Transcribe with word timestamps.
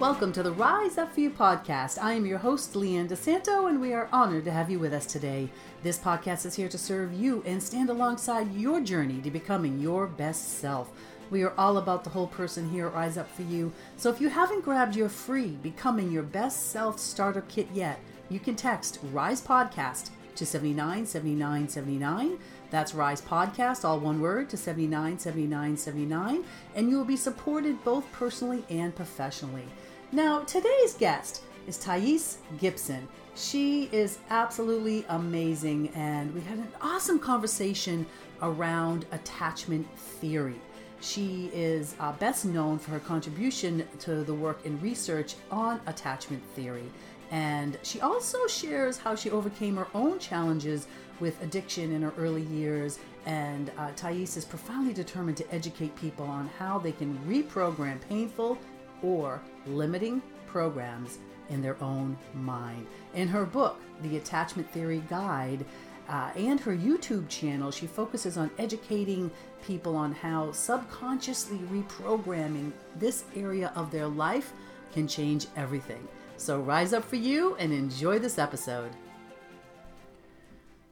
Welcome 0.00 0.30
to 0.34 0.44
the 0.44 0.52
Rise 0.52 0.96
Up 0.96 1.12
For 1.12 1.18
You 1.18 1.30
podcast. 1.30 2.00
I 2.00 2.12
am 2.12 2.24
your 2.24 2.38
host, 2.38 2.74
Leanne 2.74 3.08
DeSanto, 3.08 3.68
and 3.68 3.80
we 3.80 3.92
are 3.92 4.08
honored 4.12 4.44
to 4.44 4.52
have 4.52 4.70
you 4.70 4.78
with 4.78 4.92
us 4.92 5.06
today. 5.06 5.50
This 5.82 5.98
podcast 5.98 6.46
is 6.46 6.54
here 6.54 6.68
to 6.68 6.78
serve 6.78 7.12
you 7.12 7.42
and 7.44 7.60
stand 7.60 7.90
alongside 7.90 8.54
your 8.54 8.80
journey 8.80 9.20
to 9.22 9.30
becoming 9.32 9.80
your 9.80 10.06
best 10.06 10.60
self. 10.60 10.92
We 11.30 11.42
are 11.42 11.52
all 11.58 11.78
about 11.78 12.04
the 12.04 12.10
whole 12.10 12.28
person 12.28 12.70
here 12.70 12.86
at 12.86 12.94
Rise 12.94 13.18
Up 13.18 13.28
For 13.28 13.42
You. 13.42 13.72
So 13.96 14.08
if 14.08 14.20
you 14.20 14.28
haven't 14.28 14.64
grabbed 14.64 14.94
your 14.94 15.08
free 15.08 15.58
Becoming 15.64 16.12
Your 16.12 16.22
Best 16.22 16.70
Self 16.70 17.00
starter 17.00 17.42
kit 17.48 17.66
yet, 17.74 17.98
you 18.28 18.38
can 18.38 18.54
text 18.54 19.00
Rise 19.12 19.42
Podcast 19.42 20.10
to 20.36 20.46
797979. 20.46 22.38
That's 22.70 22.94
Rise 22.94 23.20
Podcast, 23.20 23.84
all 23.84 23.98
one 23.98 24.20
word, 24.20 24.48
to 24.50 24.56
797979, 24.56 26.44
and 26.76 26.88
you 26.88 26.96
will 26.96 27.04
be 27.04 27.16
supported 27.16 27.82
both 27.82 28.10
personally 28.12 28.64
and 28.70 28.94
professionally. 28.94 29.64
Now, 30.10 30.40
today's 30.40 30.94
guest 30.94 31.42
is 31.66 31.76
Thais 31.76 32.38
Gibson. 32.58 33.06
She 33.34 33.90
is 33.92 34.18
absolutely 34.30 35.04
amazing, 35.10 35.90
and 35.94 36.32
we 36.34 36.40
had 36.40 36.56
an 36.56 36.72
awesome 36.80 37.18
conversation 37.18 38.06
around 38.40 39.04
attachment 39.12 39.86
theory. 39.98 40.58
She 41.02 41.50
is 41.52 41.94
uh, 42.00 42.12
best 42.12 42.46
known 42.46 42.78
for 42.78 42.92
her 42.92 43.00
contribution 43.00 43.86
to 43.98 44.24
the 44.24 44.32
work 44.32 44.64
and 44.64 44.82
research 44.82 45.34
on 45.50 45.78
attachment 45.86 46.42
theory. 46.56 46.90
And 47.30 47.76
she 47.82 48.00
also 48.00 48.46
shares 48.46 48.96
how 48.96 49.14
she 49.14 49.30
overcame 49.30 49.76
her 49.76 49.88
own 49.94 50.18
challenges 50.18 50.86
with 51.20 51.40
addiction 51.42 51.92
in 51.92 52.00
her 52.00 52.14
early 52.16 52.44
years. 52.44 52.98
And 53.26 53.70
uh, 53.76 53.90
Thais 53.94 54.38
is 54.38 54.46
profoundly 54.46 54.94
determined 54.94 55.36
to 55.36 55.54
educate 55.54 55.94
people 55.96 56.24
on 56.24 56.48
how 56.58 56.78
they 56.78 56.92
can 56.92 57.18
reprogram 57.28 58.00
painful 58.08 58.58
or 59.02 59.40
limiting 59.66 60.22
programs 60.46 61.18
in 61.50 61.62
their 61.62 61.82
own 61.82 62.16
mind. 62.34 62.86
In 63.14 63.28
her 63.28 63.44
book, 63.44 63.80
The 64.02 64.16
Attachment 64.16 64.70
Theory 64.70 65.02
Guide, 65.08 65.64
uh, 66.08 66.30
and 66.36 66.58
her 66.60 66.74
YouTube 66.74 67.28
channel, 67.28 67.70
she 67.70 67.86
focuses 67.86 68.38
on 68.38 68.50
educating 68.58 69.30
people 69.62 69.94
on 69.94 70.12
how 70.12 70.52
subconsciously 70.52 71.58
reprogramming 71.70 72.72
this 72.96 73.24
area 73.36 73.72
of 73.74 73.90
their 73.90 74.06
life 74.06 74.52
can 74.92 75.06
change 75.06 75.46
everything. 75.56 76.06
So 76.36 76.60
rise 76.60 76.92
up 76.92 77.04
for 77.04 77.16
you 77.16 77.56
and 77.56 77.72
enjoy 77.72 78.18
this 78.18 78.38
episode. 78.38 78.90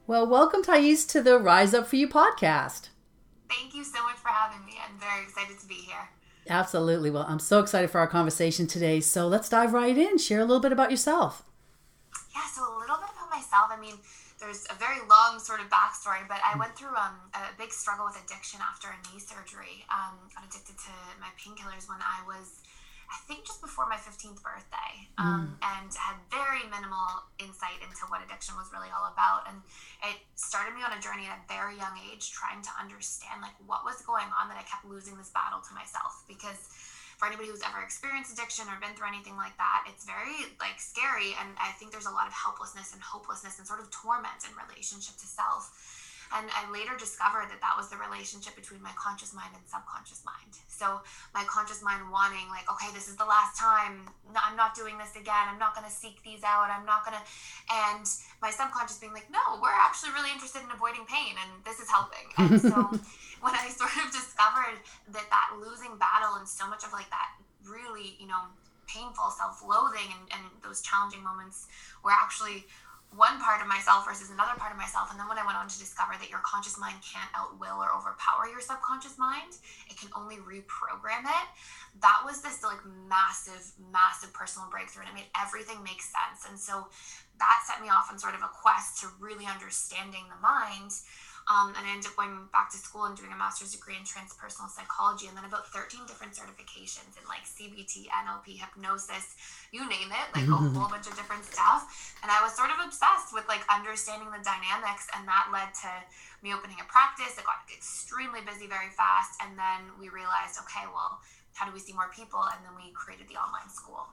Well, 0.05 0.27
welcome, 0.27 0.61
Thais, 0.61 1.05
to 1.07 1.21
the 1.21 1.39
Rise 1.39 1.73
Up 1.73 1.87
For 1.87 1.95
You 1.95 2.07
podcast. 2.07 2.89
Thank 3.49 3.73
you 3.73 3.83
so 3.83 4.03
much 4.03 4.17
for 4.17 4.29
having 4.29 4.65
me. 4.65 4.73
I'm 4.87 4.99
very 4.99 5.23
excited 5.23 5.59
to 5.59 5.67
be 5.67 5.75
here. 5.75 6.09
Absolutely. 6.49 7.09
Well, 7.09 7.25
I'm 7.27 7.39
so 7.39 7.59
excited 7.59 7.89
for 7.89 7.99
our 7.99 8.07
conversation 8.07 8.67
today. 8.67 8.99
So 8.99 9.27
let's 9.27 9.49
dive 9.49 9.73
right 9.73 9.97
in. 9.97 10.17
Share 10.17 10.39
a 10.39 10.45
little 10.45 10.61
bit 10.61 10.71
about 10.71 10.91
yourself. 10.91 11.43
Yeah, 12.35 12.45
so 12.53 12.63
a 12.63 12.73
little 12.79 12.97
bit 12.97 13.09
about 13.15 13.29
myself. 13.29 13.69
I 13.69 13.77
mean, 13.79 13.95
there's 14.39 14.65
a 14.69 14.75
very 14.75 15.01
long 15.09 15.39
sort 15.39 15.61
of 15.61 15.67
backstory, 15.67 16.21
but 16.27 16.37
I 16.45 16.57
went 16.57 16.77
through 16.77 16.93
um, 16.93 17.17
a 17.33 17.51
big 17.57 17.71
struggle 17.71 18.05
with 18.05 18.17
addiction 18.23 18.59
after 18.61 18.87
a 18.87 18.97
knee 19.09 19.19
surgery. 19.19 19.83
Um, 19.89 20.13
got 20.33 20.45
addicted 20.45 20.77
to 20.77 20.93
my 21.19 21.33
painkillers 21.41 21.89
when 21.89 21.97
I 21.99 22.21
was 22.25 22.61
I 23.07 23.17
think 23.23 23.47
just 23.47 23.63
before 23.63 23.87
my 23.87 23.95
15th 23.95 24.43
birthday, 24.43 25.07
um, 25.15 25.55
mm. 25.55 25.79
and 25.79 25.87
had 25.95 26.19
very 26.27 26.67
minimal 26.67 27.23
insight 27.39 27.79
into 27.79 28.03
what 28.11 28.19
addiction 28.19 28.59
was 28.59 28.67
really 28.75 28.91
all 28.91 29.07
about. 29.07 29.47
And 29.47 29.63
it 30.03 30.19
started 30.35 30.75
me 30.75 30.83
on 30.83 30.91
a 30.91 30.99
journey 30.99 31.23
at 31.23 31.39
a 31.39 31.45
very 31.47 31.79
young 31.79 31.95
age, 32.11 32.35
trying 32.35 32.59
to 32.67 32.71
understand 32.75 33.39
like 33.39 33.55
what 33.63 33.87
was 33.87 34.03
going 34.03 34.27
on 34.35 34.51
that 34.51 34.59
I 34.59 34.67
kept 34.67 34.83
losing 34.83 35.15
this 35.15 35.31
battle 35.31 35.63
to 35.63 35.71
myself. 35.71 36.27
Because 36.27 36.67
for 37.15 37.31
anybody 37.31 37.47
who's 37.47 37.63
ever 37.63 37.79
experienced 37.79 38.35
addiction 38.35 38.67
or 38.67 38.75
been 38.83 38.91
through 38.99 39.07
anything 39.07 39.39
like 39.39 39.55
that, 39.55 39.87
it's 39.87 40.03
very 40.03 40.51
like 40.59 40.75
scary. 40.77 41.31
And 41.39 41.55
I 41.63 41.71
think 41.79 41.95
there's 41.95 42.11
a 42.11 42.13
lot 42.13 42.27
of 42.27 42.35
helplessness 42.35 42.91
and 42.91 42.99
hopelessness 42.99 43.55
and 43.55 43.65
sort 43.65 43.79
of 43.79 43.87
torment 43.89 44.43
in 44.43 44.51
relationship 44.67 45.15
to 45.15 45.27
self 45.27 45.71
and 46.35 46.47
I 46.51 46.67
later 46.71 46.95
discovered 46.97 47.47
that 47.47 47.61
that 47.61 47.75
was 47.77 47.87
the 47.89 47.97
relationship 47.97 48.55
between 48.55 48.81
my 48.81 48.91
conscious 48.99 49.33
mind 49.33 49.55
and 49.55 49.63
subconscious 49.63 50.23
mind. 50.25 50.59
So 50.67 51.01
my 51.33 51.43
conscious 51.47 51.81
mind 51.83 52.03
wanting, 52.11 52.47
like, 52.49 52.67
okay, 52.67 52.91
this 52.93 53.07
is 53.07 53.15
the 53.15 53.25
last 53.25 53.55
time. 53.55 54.09
I'm 54.35 54.55
not 54.55 54.75
doing 54.75 54.97
this 54.97 55.15
again. 55.15 55.47
I'm 55.47 55.59
not 55.59 55.75
going 55.75 55.87
to 55.87 55.93
seek 55.93 56.23
these 56.23 56.43
out. 56.43 56.67
I'm 56.67 56.85
not 56.85 57.07
going 57.07 57.15
to. 57.15 57.23
And 57.71 58.05
my 58.41 58.51
subconscious 58.51 58.99
being 58.99 59.13
like, 59.13 59.31
no, 59.31 59.61
we're 59.61 59.75
actually 59.75 60.11
really 60.11 60.31
interested 60.31 60.61
in 60.63 60.71
avoiding 60.71 61.07
pain, 61.07 61.39
and 61.39 61.63
this 61.63 61.79
is 61.79 61.87
helping. 61.89 62.27
And 62.35 62.59
so 62.59 62.75
when 63.43 63.55
I 63.55 63.71
sort 63.71 63.95
of 63.95 64.11
discovered 64.11 64.83
that 65.15 65.27
that 65.31 65.47
losing 65.59 65.95
battle 65.97 66.35
and 66.37 66.47
so 66.47 66.67
much 66.67 66.83
of 66.83 66.91
like 66.91 67.09
that 67.09 67.39
really, 67.63 68.15
you 68.19 68.27
know, 68.27 68.51
painful 68.87 69.29
self-loathing 69.29 70.07
and, 70.15 70.23
and 70.31 70.43
those 70.63 70.81
challenging 70.81 71.23
moments 71.23 71.67
were 72.03 72.11
actually 72.11 72.65
one 73.15 73.39
part 73.39 73.61
of 73.61 73.67
myself 73.67 74.05
versus 74.05 74.29
another 74.29 74.53
part 74.59 74.71
of 74.71 74.77
myself. 74.77 75.09
And 75.09 75.19
then 75.19 75.27
when 75.27 75.39
I 75.39 75.45
went 75.45 75.57
on 75.57 75.67
to 75.67 75.79
discover 75.79 76.13
that 76.19 76.29
your 76.29 76.43
conscious 76.43 76.77
mind 76.77 76.99
can't 77.01 77.31
outwill 77.33 77.79
or 77.79 77.89
overpower 77.95 78.45
your 78.51 78.61
subconscious 78.61 79.17
mind, 79.17 79.57
it 79.89 79.97
can 79.97 80.09
only 80.15 80.37
reprogram 80.43 81.25
it. 81.25 81.47
That 82.01 82.21
was 82.25 82.41
this 82.41 82.61
like 82.61 82.83
massive, 83.07 83.63
massive 83.91 84.33
personal 84.33 84.69
breakthrough. 84.69 85.07
And 85.07 85.15
it 85.15 85.25
made 85.25 85.31
everything 85.39 85.81
make 85.81 86.03
sense. 86.03 86.45
And 86.47 86.59
so 86.59 86.87
that 87.39 87.63
set 87.65 87.81
me 87.81 87.89
off 87.89 88.11
on 88.11 88.19
sort 88.19 88.35
of 88.35 88.41
a 88.41 88.51
quest 88.51 89.01
to 89.01 89.07
really 89.19 89.45
understanding 89.45 90.25
the 90.29 90.39
mind 90.41 90.91
um, 91.47 91.71
and 91.79 91.87
I 91.87 91.95
ended 91.95 92.11
up 92.11 92.19
going 92.19 92.51
back 92.51 92.67
to 92.75 92.77
school 92.77 93.07
and 93.07 93.15
doing 93.15 93.31
a 93.31 93.39
master's 93.39 93.71
degree 93.71 93.95
in 93.95 94.03
transpersonal 94.03 94.67
psychology, 94.67 95.31
and 95.31 95.35
then 95.39 95.47
about 95.47 95.71
13 95.71 96.03
different 96.03 96.35
certifications 96.35 97.15
in 97.15 97.23
like 97.23 97.47
CBT, 97.47 98.11
NLP, 98.11 98.59
hypnosis, 98.59 99.39
you 99.71 99.87
name 99.87 100.11
it, 100.11 100.27
like 100.35 100.43
a 100.43 100.59
whole 100.59 100.91
bunch 100.91 101.07
of 101.07 101.15
different 101.15 101.47
stuff. 101.47 101.87
And 102.19 102.27
I 102.27 102.43
was 102.43 102.51
sort 102.51 102.67
of 102.67 102.83
obsessed 102.83 103.31
with 103.31 103.47
like 103.47 103.63
understanding 103.71 104.27
the 104.27 104.43
dynamics, 104.43 105.07
and 105.15 105.23
that 105.23 105.47
led 105.55 105.71
to 105.87 105.91
me 106.43 106.51
opening 106.51 106.83
a 106.83 106.87
practice. 106.91 107.39
It 107.39 107.47
got 107.47 107.63
extremely 107.71 108.43
busy 108.43 108.67
very 108.67 108.91
fast, 108.91 109.39
and 109.39 109.55
then 109.55 109.95
we 109.95 110.11
realized, 110.11 110.59
okay, 110.67 110.83
well, 110.91 111.23
how 111.55 111.63
do 111.63 111.71
we 111.71 111.79
see 111.79 111.95
more 111.95 112.11
people? 112.11 112.43
And 112.43 112.59
then 112.67 112.75
we 112.75 112.91
created 112.91 113.31
the 113.31 113.39
online 113.39 113.71
school. 113.71 114.03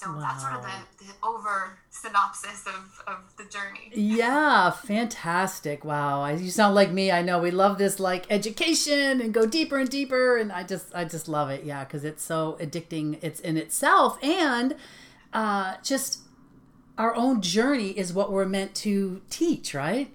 So 0.00 0.10
wow. 0.12 0.20
that's 0.20 0.42
sort 0.42 0.54
of 0.54 0.62
the, 0.62 1.04
the 1.04 1.12
over 1.22 1.76
synopsis 1.90 2.66
of, 2.66 3.02
of 3.06 3.18
the 3.36 3.44
journey. 3.44 3.92
Yeah, 3.92 4.70
fantastic. 4.70 5.84
Wow. 5.84 6.26
You 6.26 6.50
sound 6.50 6.74
like 6.74 6.90
me. 6.90 7.10
I 7.10 7.20
know 7.20 7.38
we 7.38 7.50
love 7.50 7.76
this 7.76 8.00
like 8.00 8.24
education 8.30 9.20
and 9.20 9.34
go 9.34 9.44
deeper 9.44 9.76
and 9.76 9.90
deeper. 9.90 10.38
And 10.38 10.52
I 10.52 10.62
just, 10.62 10.86
I 10.94 11.04
just 11.04 11.28
love 11.28 11.50
it. 11.50 11.64
Yeah. 11.64 11.84
Cause 11.84 12.02
it's 12.02 12.22
so 12.22 12.56
addicting. 12.60 13.18
It's 13.20 13.40
in 13.40 13.58
itself. 13.58 14.16
And 14.24 14.74
uh, 15.34 15.74
just 15.84 16.20
our 16.96 17.14
own 17.14 17.42
journey 17.42 17.90
is 17.90 18.10
what 18.14 18.32
we're 18.32 18.46
meant 18.46 18.74
to 18.76 19.20
teach, 19.28 19.74
right? 19.74 20.10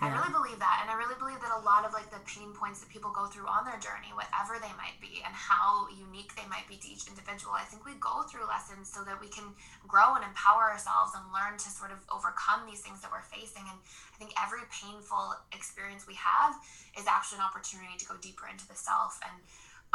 I 0.00 0.12
really 0.12 0.28
believe 0.28 0.60
that. 0.60 0.84
And 0.84 0.92
I 0.92 0.96
really 1.00 1.16
believe 1.16 1.40
that 1.40 1.52
a 1.56 1.62
lot 1.64 1.88
of 1.88 1.96
like 1.96 2.12
the 2.12 2.20
pain 2.28 2.52
points 2.52 2.84
that 2.84 2.92
people 2.92 3.08
go 3.14 3.26
through 3.32 3.48
on 3.48 3.64
their 3.64 3.80
journey, 3.80 4.12
whatever 4.12 4.60
they 4.60 4.72
might 4.76 5.00
be, 5.00 5.24
and 5.24 5.32
how 5.32 5.88
unique 5.88 6.36
they 6.36 6.44
might 6.52 6.68
be 6.68 6.76
to 6.76 6.86
each 6.88 7.08
individual, 7.08 7.56
I 7.56 7.64
think 7.64 7.88
we 7.88 7.96
go 7.96 8.28
through 8.28 8.44
lessons 8.44 8.92
so 8.92 9.00
that 9.08 9.16
we 9.16 9.32
can 9.32 9.56
grow 9.88 10.20
and 10.20 10.24
empower 10.24 10.68
ourselves 10.68 11.16
and 11.16 11.24
learn 11.32 11.56
to 11.56 11.68
sort 11.72 11.96
of 11.96 12.04
overcome 12.12 12.68
these 12.68 12.84
things 12.84 13.00
that 13.00 13.08
we're 13.08 13.24
facing. 13.24 13.64
And 13.64 13.78
I 13.80 14.16
think 14.20 14.36
every 14.36 14.68
painful 14.68 15.32
experience 15.56 16.04
we 16.04 16.18
have 16.20 16.60
is 16.92 17.08
actually 17.08 17.40
an 17.40 17.48
opportunity 17.48 17.96
to 17.96 18.06
go 18.06 18.20
deeper 18.20 18.44
into 18.52 18.68
the 18.68 18.76
self 18.76 19.16
and 19.24 19.40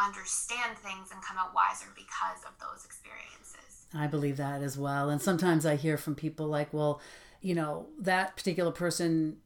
understand 0.02 0.81
things 0.81 1.14
and 1.14 1.22
come 1.22 1.38
out 1.38 1.54
wiser 1.54 1.94
because 1.94 2.42
of 2.50 2.58
those 2.58 2.86
experiences. 2.86 3.86
I 3.94 4.08
believe 4.08 4.38
that 4.38 4.62
as 4.62 4.78
well. 4.78 5.10
And 5.10 5.22
sometimes 5.22 5.66
I 5.66 5.75
hear 5.75 5.98
from 5.98 6.16
people 6.16 6.48
like, 6.48 6.74
well, 6.74 7.02
you 7.42 7.54
know, 7.54 7.88
that 8.00 8.36
particular 8.36 8.72
person 8.72 9.38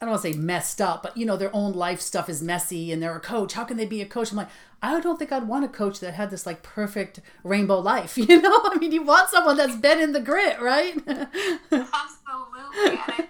I 0.00 0.04
don't 0.04 0.10
want 0.10 0.22
to 0.22 0.32
say 0.32 0.38
messed 0.38 0.80
up, 0.80 1.02
but 1.02 1.16
you 1.16 1.26
know, 1.26 1.36
their 1.36 1.54
own 1.54 1.72
life 1.72 2.00
stuff 2.00 2.28
is 2.28 2.40
messy 2.40 2.92
and 2.92 3.02
they're 3.02 3.16
a 3.16 3.20
coach. 3.20 3.54
How 3.54 3.64
can 3.64 3.76
they 3.76 3.86
be 3.86 4.00
a 4.00 4.06
coach? 4.06 4.30
I'm 4.30 4.36
like, 4.36 4.48
I 4.80 5.00
don't 5.00 5.18
think 5.18 5.32
I'd 5.32 5.48
want 5.48 5.64
a 5.64 5.68
coach 5.68 5.98
that 6.00 6.14
had 6.14 6.30
this 6.30 6.46
like 6.46 6.62
perfect 6.62 7.20
rainbow 7.42 7.80
life. 7.80 8.16
You 8.28 8.40
know, 8.42 8.60
I 8.64 8.76
mean, 8.78 8.92
you 8.92 9.02
want 9.02 9.30
someone 9.30 9.56
that's 9.56 9.76
been 9.76 10.00
in 10.00 10.12
the 10.12 10.20
grit, 10.20 10.60
right? 10.60 10.94
Absolutely. 11.06 12.90
And 12.90 12.98
I 12.98 13.14
think 13.16 13.28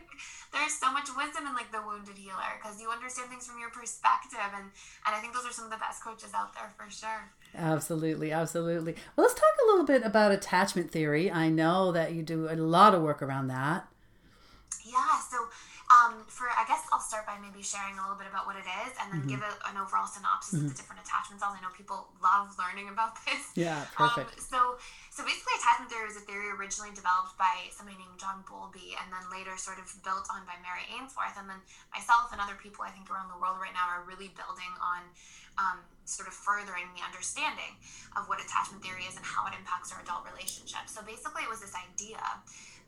there's 0.52 0.74
so 0.74 0.92
much 0.92 1.08
wisdom 1.16 1.46
in 1.46 1.54
like 1.54 1.70
the 1.70 1.80
wounded 1.86 2.18
healer 2.18 2.58
because 2.60 2.80
you 2.80 2.90
understand 2.90 3.30
things 3.30 3.46
from 3.46 3.60
your 3.60 3.70
perspective. 3.70 4.38
And, 4.54 4.64
and 5.06 5.16
I 5.16 5.20
think 5.20 5.34
those 5.34 5.46
are 5.46 5.52
some 5.52 5.66
of 5.66 5.70
the 5.70 5.76
best 5.78 6.02
coaches 6.02 6.30
out 6.34 6.52
there 6.54 6.70
for 6.76 6.90
sure. 6.90 7.30
Absolutely. 7.54 8.32
Absolutely. 8.32 8.94
Well, 9.16 9.26
let's 9.26 9.38
talk 9.38 9.54
a 9.64 9.70
little 9.70 9.86
bit 9.86 10.02
about 10.02 10.32
attachment 10.32 10.90
theory. 10.90 11.30
I 11.30 11.48
know 11.48 11.92
that 11.92 12.12
you 12.12 12.22
do 12.22 12.48
a 12.50 12.56
lot 12.56 12.94
of 12.94 13.02
work 13.02 13.22
around 13.22 13.48
that. 13.48 13.86
Yeah. 14.84 15.20
So, 15.30 15.48
Um, 15.88 16.28
for 16.28 16.52
I 16.52 16.68
guess 16.68 16.84
I'll 16.92 17.00
start 17.00 17.24
by 17.24 17.40
maybe 17.40 17.64
sharing 17.64 17.96
a 17.96 18.04
little 18.04 18.20
bit 18.20 18.28
about 18.28 18.44
what 18.44 18.60
it 18.60 18.68
is, 18.84 18.92
and 19.00 19.08
then 19.08 19.24
mm-hmm. 19.24 19.40
give 19.40 19.40
a, 19.40 19.52
an 19.72 19.80
overall 19.80 20.04
synopsis 20.04 20.60
mm-hmm. 20.60 20.68
of 20.68 20.76
the 20.76 20.76
different 20.76 21.00
attachment 21.00 21.40
styles. 21.40 21.56
I 21.56 21.64
know 21.64 21.72
people 21.72 22.12
love 22.20 22.52
learning 22.60 22.92
about 22.92 23.16
this. 23.24 23.40
Yeah, 23.56 23.88
perfect. 23.96 24.36
Um, 24.36 24.44
so, 24.52 24.60
so 25.08 25.24
basically, 25.24 25.56
attachment 25.56 25.88
theory 25.88 26.12
is 26.12 26.20
a 26.20 26.24
theory 26.28 26.52
originally 26.52 26.92
developed 26.92 27.40
by 27.40 27.72
somebody 27.72 27.96
named 27.96 28.20
John 28.20 28.44
Bowlby, 28.44 29.00
and 29.00 29.08
then 29.08 29.24
later 29.32 29.56
sort 29.56 29.80
of 29.80 29.88
built 30.04 30.28
on 30.28 30.44
by 30.44 30.60
Mary 30.60 30.84
Ainsworth, 30.92 31.40
and 31.40 31.48
then 31.48 31.64
myself 31.88 32.36
and 32.36 32.38
other 32.44 32.60
people 32.60 32.84
I 32.84 32.92
think 32.92 33.08
around 33.08 33.32
the 33.32 33.40
world 33.40 33.56
right 33.56 33.72
now 33.72 33.88
are 33.88 34.04
really 34.04 34.28
building 34.36 34.72
on. 34.84 35.08
Um, 35.58 35.82
sort 36.06 36.30
of 36.30 36.32
furthering 36.32 36.86
the 36.94 37.02
understanding 37.02 37.74
of 38.16 38.30
what 38.30 38.38
attachment 38.38 38.78
theory 38.78 39.04
is 39.10 39.18
and 39.18 39.26
how 39.26 39.42
it 39.50 39.52
impacts 39.58 39.90
our 39.90 39.98
adult 40.00 40.22
relationships. 40.22 40.94
So 40.94 41.02
basically, 41.02 41.42
it 41.42 41.50
was 41.50 41.58
this 41.58 41.74
idea 41.74 42.22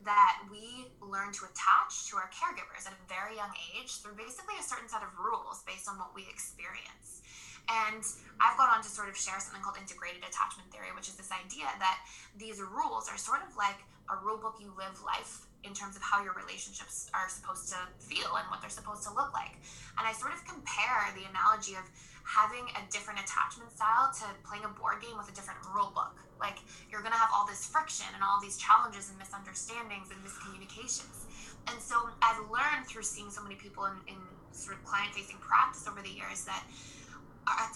that 0.05 0.41
we 0.49 0.89
learn 1.05 1.33
to 1.37 1.45
attach 1.45 2.09
to 2.09 2.17
our 2.17 2.33
caregivers 2.33 2.89
at 2.89 2.97
a 2.97 3.03
very 3.05 3.37
young 3.37 3.53
age 3.77 4.01
through 4.01 4.17
basically 4.17 4.57
a 4.57 4.65
certain 4.65 4.89
set 4.89 5.05
of 5.05 5.13
rules 5.21 5.61
based 5.69 5.89
on 5.89 6.01
what 6.01 6.15
we 6.17 6.25
experience. 6.29 7.21
And 7.69 8.03
I've 8.41 8.57
gone 8.57 8.73
on 8.73 8.83
to 8.83 8.91
sort 8.91 9.13
of 9.13 9.17
share 9.17 9.39
something 9.39 9.61
called 9.63 9.77
integrated 9.77 10.25
attachment 10.25 10.73
theory, 10.73 10.91
which 10.97 11.07
is 11.07 11.15
this 11.15 11.31
idea 11.31 11.69
that 11.79 12.01
these 12.35 12.59
rules 12.59 13.07
are 13.07 13.21
sort 13.21 13.45
of 13.45 13.55
like 13.55 13.79
a 14.11 14.17
rule 14.25 14.41
book 14.41 14.59
you 14.59 14.73
live 14.75 14.99
life 15.07 15.47
in 15.63 15.77
terms 15.77 15.95
of 15.95 16.03
how 16.03 16.25
your 16.25 16.33
relationships 16.33 17.13
are 17.13 17.29
supposed 17.29 17.69
to 17.69 17.79
feel 18.01 18.33
and 18.41 18.49
what 18.49 18.65
they're 18.65 18.73
supposed 18.73 19.05
to 19.05 19.13
look 19.13 19.31
like. 19.37 19.55
And 20.01 20.09
I 20.09 20.13
sort 20.17 20.33
of 20.33 20.41
compare 20.49 21.13
the 21.13 21.29
analogy 21.29 21.77
of 21.77 21.85
having 22.25 22.67
a 22.77 22.83
different 22.91 23.21
attachment 23.21 23.71
style 23.73 24.13
to 24.21 24.27
playing 24.47 24.65
a 24.65 24.73
board 24.73 25.01
game 25.03 25.17
with 25.17 25.29
a 25.29 25.35
different 25.35 25.61
rule 25.75 25.93
book. 25.95 26.17
Like 26.39 26.59
you're 26.91 27.01
to 27.03 27.21
have 27.21 27.31
all 27.35 27.47
this 27.47 27.67
friction 27.67 28.09
and 28.15 28.23
all 28.25 28.41
these 28.41 28.57
challenges 28.57 29.11
and 29.11 29.19
misunderstandings 29.19 30.09
and 30.09 30.19
miscommunications. 30.25 31.29
And 31.69 31.81
so 31.81 32.09
I've 32.23 32.41
learned 32.49 32.87
through 32.87 33.05
seeing 33.05 33.31
so 33.31 33.43
many 33.43 33.55
people 33.55 33.85
in, 33.87 33.97
in 34.09 34.21
sort 34.53 34.77
of 34.77 34.85
client 34.85 35.15
facing 35.15 35.37
practice 35.39 35.87
over 35.87 36.01
the 36.03 36.11
years 36.11 36.45
that 36.45 36.65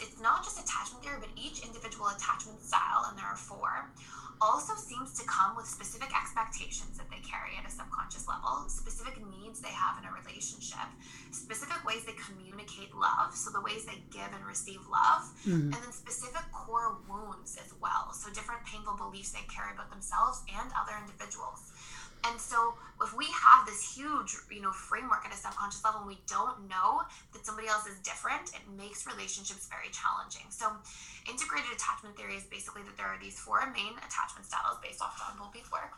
it's 0.00 0.20
not 0.20 0.44
just 0.44 0.61
attachment 0.61 1.05
theory, 1.05 1.19
but 1.20 1.31
each 1.37 1.64
individual 1.64 2.08
attachment 2.08 2.61
style, 2.61 3.06
and 3.08 3.19
there 3.19 3.26
are 3.26 3.37
four, 3.37 3.90
also 4.40 4.75
seems 4.75 5.14
to 5.14 5.25
come 5.26 5.56
with 5.56 5.66
specific 5.66 6.11
expectations 6.11 6.99
that 6.99 7.08
they 7.08 7.22
carry 7.22 7.55
at 7.56 7.66
a 7.66 7.70
subconscious 7.70 8.26
level, 8.26 8.69
specific 8.69 9.14
needs 9.31 9.61
they 9.61 9.72
have 9.72 9.96
in 9.99 10.05
a 10.05 10.12
relationship, 10.12 10.84
specific 11.31 11.78
ways 11.87 12.05
they 12.05 12.16
communicate 12.19 12.94
love, 12.94 13.34
so 13.34 13.50
the 13.50 13.61
ways 13.61 13.87
they 13.87 14.02
give 14.11 14.28
and 14.34 14.44
receive 14.44 14.81
love, 14.90 15.22
mm-hmm. 15.46 15.70
and 15.70 15.78
then 15.81 15.93
specific 15.93 16.43
core 16.52 16.99
wounds 17.08 17.56
as 17.62 17.72
well, 17.81 18.12
so 18.12 18.28
different 18.32 18.61
painful 18.66 18.94
beliefs 18.99 19.32
they 19.32 19.46
carry 19.49 19.72
about 19.72 19.90
themselves 19.90 20.43
and 20.50 20.69
other 20.75 20.93
individuals. 21.00 21.72
And 22.25 22.41
so 22.41 22.75
if 23.03 23.12
we 23.12 23.26
have 23.29 23.67
this 23.67 23.85
huge, 23.85 24.32
you 24.49 24.62
know, 24.62 24.73
framework 24.73 25.26
at 25.26 25.32
a 25.32 25.37
subconscious 25.37 25.85
level 25.85 26.00
and 26.00 26.09
we 26.09 26.19
don't 26.25 26.69
know 26.69 27.05
that 27.37 27.44
somebody 27.44 27.69
else 27.69 27.85
is 27.85 28.00
different, 28.00 28.55
it 28.56 28.65
makes 28.79 29.05
relationships 29.05 29.69
very 29.69 29.93
challenging. 29.93 30.49
So 30.49 30.73
integrated 31.29 31.69
attachment 31.76 32.17
theory 32.17 32.41
is 32.41 32.49
basically 32.49 32.81
that 32.88 32.97
there 32.97 33.06
are 33.06 33.21
these 33.21 33.37
four 33.37 33.61
main 33.76 33.99
attachment 34.00 34.49
styles 34.49 34.81
based 34.81 35.05
off 35.05 35.21
John 35.21 35.37
Bowlby's 35.37 35.69
work. 35.69 35.93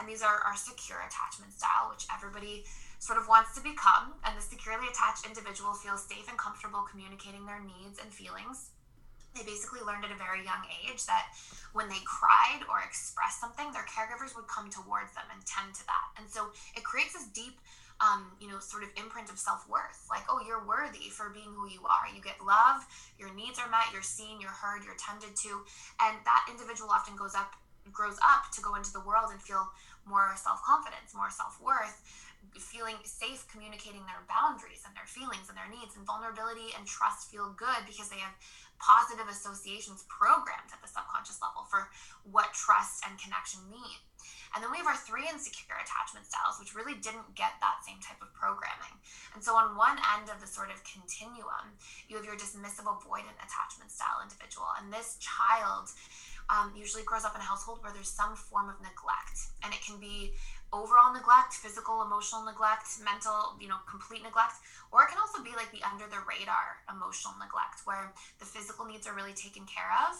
And 0.00 0.08
these 0.08 0.22
are 0.22 0.42
our 0.42 0.58
secure 0.58 0.98
attachment 0.98 1.54
style, 1.54 1.94
which 1.94 2.10
everybody 2.10 2.66
sort 2.98 3.18
of 3.18 3.30
wants 3.30 3.54
to 3.54 3.62
become. 3.62 4.18
And 4.26 4.34
the 4.34 4.42
securely 4.42 4.90
attached 4.90 5.30
individual 5.30 5.78
feels 5.78 6.02
safe 6.02 6.26
and 6.26 6.38
comfortable 6.38 6.82
communicating 6.90 7.46
their 7.46 7.62
needs 7.62 8.02
and 8.02 8.10
feelings 8.10 8.74
they 9.38 9.46
basically 9.46 9.80
learned 9.86 10.04
at 10.04 10.10
a 10.10 10.18
very 10.18 10.42
young 10.42 10.66
age 10.82 11.06
that 11.06 11.30
when 11.72 11.88
they 11.88 12.02
cried 12.02 12.66
or 12.66 12.82
expressed 12.82 13.38
something, 13.40 13.70
their 13.70 13.86
caregivers 13.86 14.34
would 14.34 14.50
come 14.50 14.66
towards 14.66 15.14
them 15.14 15.30
and 15.30 15.38
tend 15.46 15.74
to 15.78 15.84
that. 15.86 16.10
And 16.18 16.26
so 16.26 16.50
it 16.74 16.82
creates 16.82 17.14
this 17.14 17.30
deep, 17.30 17.62
um, 18.02 18.34
you 18.42 18.50
know, 18.50 18.58
sort 18.58 18.82
of 18.82 18.90
imprint 18.98 19.30
of 19.30 19.38
self 19.38 19.62
worth. 19.70 20.02
Like, 20.10 20.26
oh, 20.26 20.42
you're 20.42 20.64
worthy 20.66 21.12
for 21.14 21.30
being 21.30 21.54
who 21.54 21.70
you 21.70 21.86
are. 21.86 22.10
You 22.10 22.18
get 22.18 22.42
love, 22.42 22.82
your 23.18 23.30
needs 23.34 23.62
are 23.62 23.70
met, 23.70 23.94
you're 23.94 24.06
seen, 24.06 24.42
you're 24.42 24.54
heard, 24.54 24.82
you're 24.82 24.98
tended 24.98 25.36
to. 25.46 25.62
And 26.02 26.18
that 26.26 26.50
individual 26.50 26.90
often 26.90 27.14
goes 27.14 27.38
up, 27.38 27.54
grows 27.92 28.18
up 28.18 28.50
to 28.56 28.60
go 28.60 28.74
into 28.74 28.90
the 28.90 29.04
world 29.04 29.30
and 29.30 29.38
feel 29.38 29.70
more 30.02 30.34
self 30.34 30.58
confidence, 30.66 31.14
more 31.14 31.30
self 31.30 31.60
worth 31.62 32.02
feeling 32.56 32.96
safe 33.04 33.46
communicating 33.50 34.02
their 34.06 34.22
boundaries 34.26 34.82
and 34.86 34.94
their 34.96 35.06
feelings 35.06 35.46
and 35.48 35.56
their 35.58 35.68
needs 35.70 35.94
and 35.94 36.06
vulnerability 36.06 36.74
and 36.74 36.86
trust 36.86 37.30
feel 37.30 37.54
good 37.54 37.86
because 37.86 38.08
they 38.08 38.18
have 38.18 38.34
positive 38.78 39.26
associations 39.28 40.06
programmed 40.08 40.70
at 40.72 40.80
the 40.80 40.88
subconscious 40.88 41.42
level 41.42 41.66
for 41.66 41.90
what 42.24 42.54
trust 42.54 43.04
and 43.06 43.18
connection 43.18 43.60
mean. 43.70 43.98
And 44.54 44.64
then 44.64 44.72
we 44.72 44.80
have 44.80 44.88
our 44.88 44.96
three 44.96 45.28
insecure 45.28 45.76
attachment 45.76 46.24
styles, 46.24 46.56
which 46.56 46.72
really 46.72 46.96
didn't 46.96 47.36
get 47.36 47.60
that 47.60 47.84
same 47.84 48.00
type 48.00 48.20
of 48.24 48.32
programming. 48.32 48.96
And 49.36 49.44
so, 49.44 49.52
on 49.54 49.76
one 49.76 50.00
end 50.16 50.32
of 50.32 50.40
the 50.40 50.48
sort 50.48 50.72
of 50.72 50.80
continuum, 50.88 51.76
you 52.08 52.16
have 52.16 52.24
your 52.24 52.36
dismissive 52.36 52.88
avoidant 52.88 53.36
attachment 53.44 53.92
style 53.92 54.24
individual. 54.24 54.72
And 54.80 54.88
this 54.88 55.20
child 55.20 55.92
um, 56.48 56.72
usually 56.72 57.04
grows 57.04 57.24
up 57.24 57.36
in 57.36 57.40
a 57.40 57.44
household 57.44 57.84
where 57.84 57.92
there's 57.92 58.10
some 58.10 58.34
form 58.36 58.72
of 58.72 58.80
neglect. 58.80 59.52
And 59.62 59.72
it 59.74 59.84
can 59.84 60.00
be 60.00 60.32
overall 60.72 61.12
neglect, 61.12 61.54
physical, 61.54 62.02
emotional 62.02 62.44
neglect, 62.44 63.00
mental, 63.00 63.56
you 63.60 63.68
know, 63.68 63.80
complete 63.88 64.22
neglect, 64.22 64.60
or 64.92 65.02
it 65.04 65.08
can 65.08 65.18
also 65.18 65.42
be 65.42 65.50
like 65.56 65.72
the 65.72 65.80
under 65.84 66.04
the 66.08 66.20
radar 66.28 66.84
emotional 66.92 67.32
neglect 67.40 67.84
where 67.84 68.12
the 68.38 68.44
physical 68.44 68.84
needs 68.84 69.06
are 69.06 69.16
really 69.16 69.32
taken 69.32 69.64
care 69.64 69.88
of, 70.08 70.16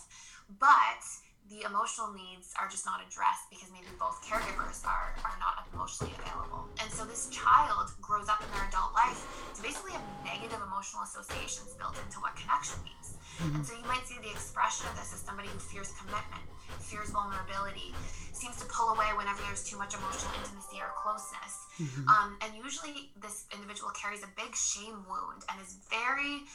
but 0.56 1.04
the 1.48 1.64
emotional 1.64 2.12
needs 2.12 2.52
are 2.60 2.68
just 2.68 2.84
not 2.84 3.00
addressed 3.00 3.48
because 3.48 3.72
maybe 3.72 3.88
both 3.96 4.20
caregivers 4.20 4.84
are, 4.84 5.16
are 5.24 5.36
not 5.40 5.64
emotionally 5.72 6.12
available. 6.20 6.68
And 6.80 6.92
so 6.92 7.04
this 7.04 7.28
child 7.32 7.88
grows 8.00 8.28
up 8.28 8.44
in 8.44 8.48
their 8.52 8.68
adult 8.68 8.92
life 8.92 9.24
to 9.56 9.60
basically 9.64 9.92
have 9.96 10.04
negative 10.24 10.60
emotional 10.60 11.08
associations 11.08 11.72
built 11.80 11.96
into 11.96 12.20
what 12.20 12.36
connection 12.36 12.76
means. 12.84 13.16
Mm-hmm. 13.38 13.56
And 13.56 13.66
so 13.66 13.74
you 13.78 13.86
might 13.86 14.06
see 14.06 14.18
the 14.18 14.30
expression 14.30 14.86
of 14.90 14.98
this 14.98 15.14
as 15.14 15.22
somebody 15.22 15.48
who 15.48 15.58
fears 15.58 15.94
commitment, 15.94 16.42
fears 16.82 17.10
vulnerability, 17.10 17.94
seems 18.34 18.58
to 18.58 18.66
pull 18.66 18.94
away 18.94 19.10
whenever 19.18 19.38
there's 19.46 19.62
too 19.66 19.78
much 19.78 19.94
emotional 19.94 20.30
intimacy 20.42 20.78
or 20.78 20.90
closeness. 20.98 21.66
Mm-hmm. 21.78 22.06
Um, 22.10 22.38
and 22.42 22.54
usually, 22.54 23.10
this 23.18 23.46
individual 23.54 23.90
carries 23.94 24.22
a 24.22 24.30
big 24.34 24.54
shame 24.54 25.06
wound 25.06 25.46
and 25.46 25.56
is 25.62 25.78
very 25.86 26.46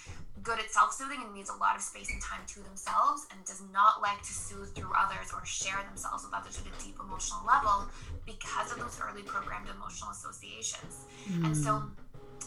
good 0.44 0.59
at 0.59 0.71
self 0.71 0.91
soothing 0.91 1.24
and 1.24 1.31
needs 1.31 1.51
a 1.51 1.56
lot 1.56 1.75
of 1.75 1.81
space 1.81 2.12
and 2.12 2.19
time 2.19 2.44
to 2.56 2.59
themselves 2.63 3.27
and 3.31 3.39
does 3.47 3.63
not 3.71 4.03
like 4.03 4.19
to 4.24 4.33
soothe 4.33 4.75
through 4.75 4.91
others 4.95 5.31
or 5.31 5.44
share 5.47 5.79
themselves 5.88 6.24
with 6.24 6.36
others 6.36 6.59
at 6.59 6.68
a 6.68 6.75
deep 6.83 7.00
emotional 7.00 7.39
level 7.47 7.88
because 8.27 8.71
of 8.71 8.79
those 8.79 9.00
early 9.00 9.24
programmed 9.24 9.68
emotional 9.71 10.12
associations. 10.12 11.07
Mm-hmm. 11.27 11.45
And 11.45 11.56
so, 11.56 11.71
mm 11.83 11.91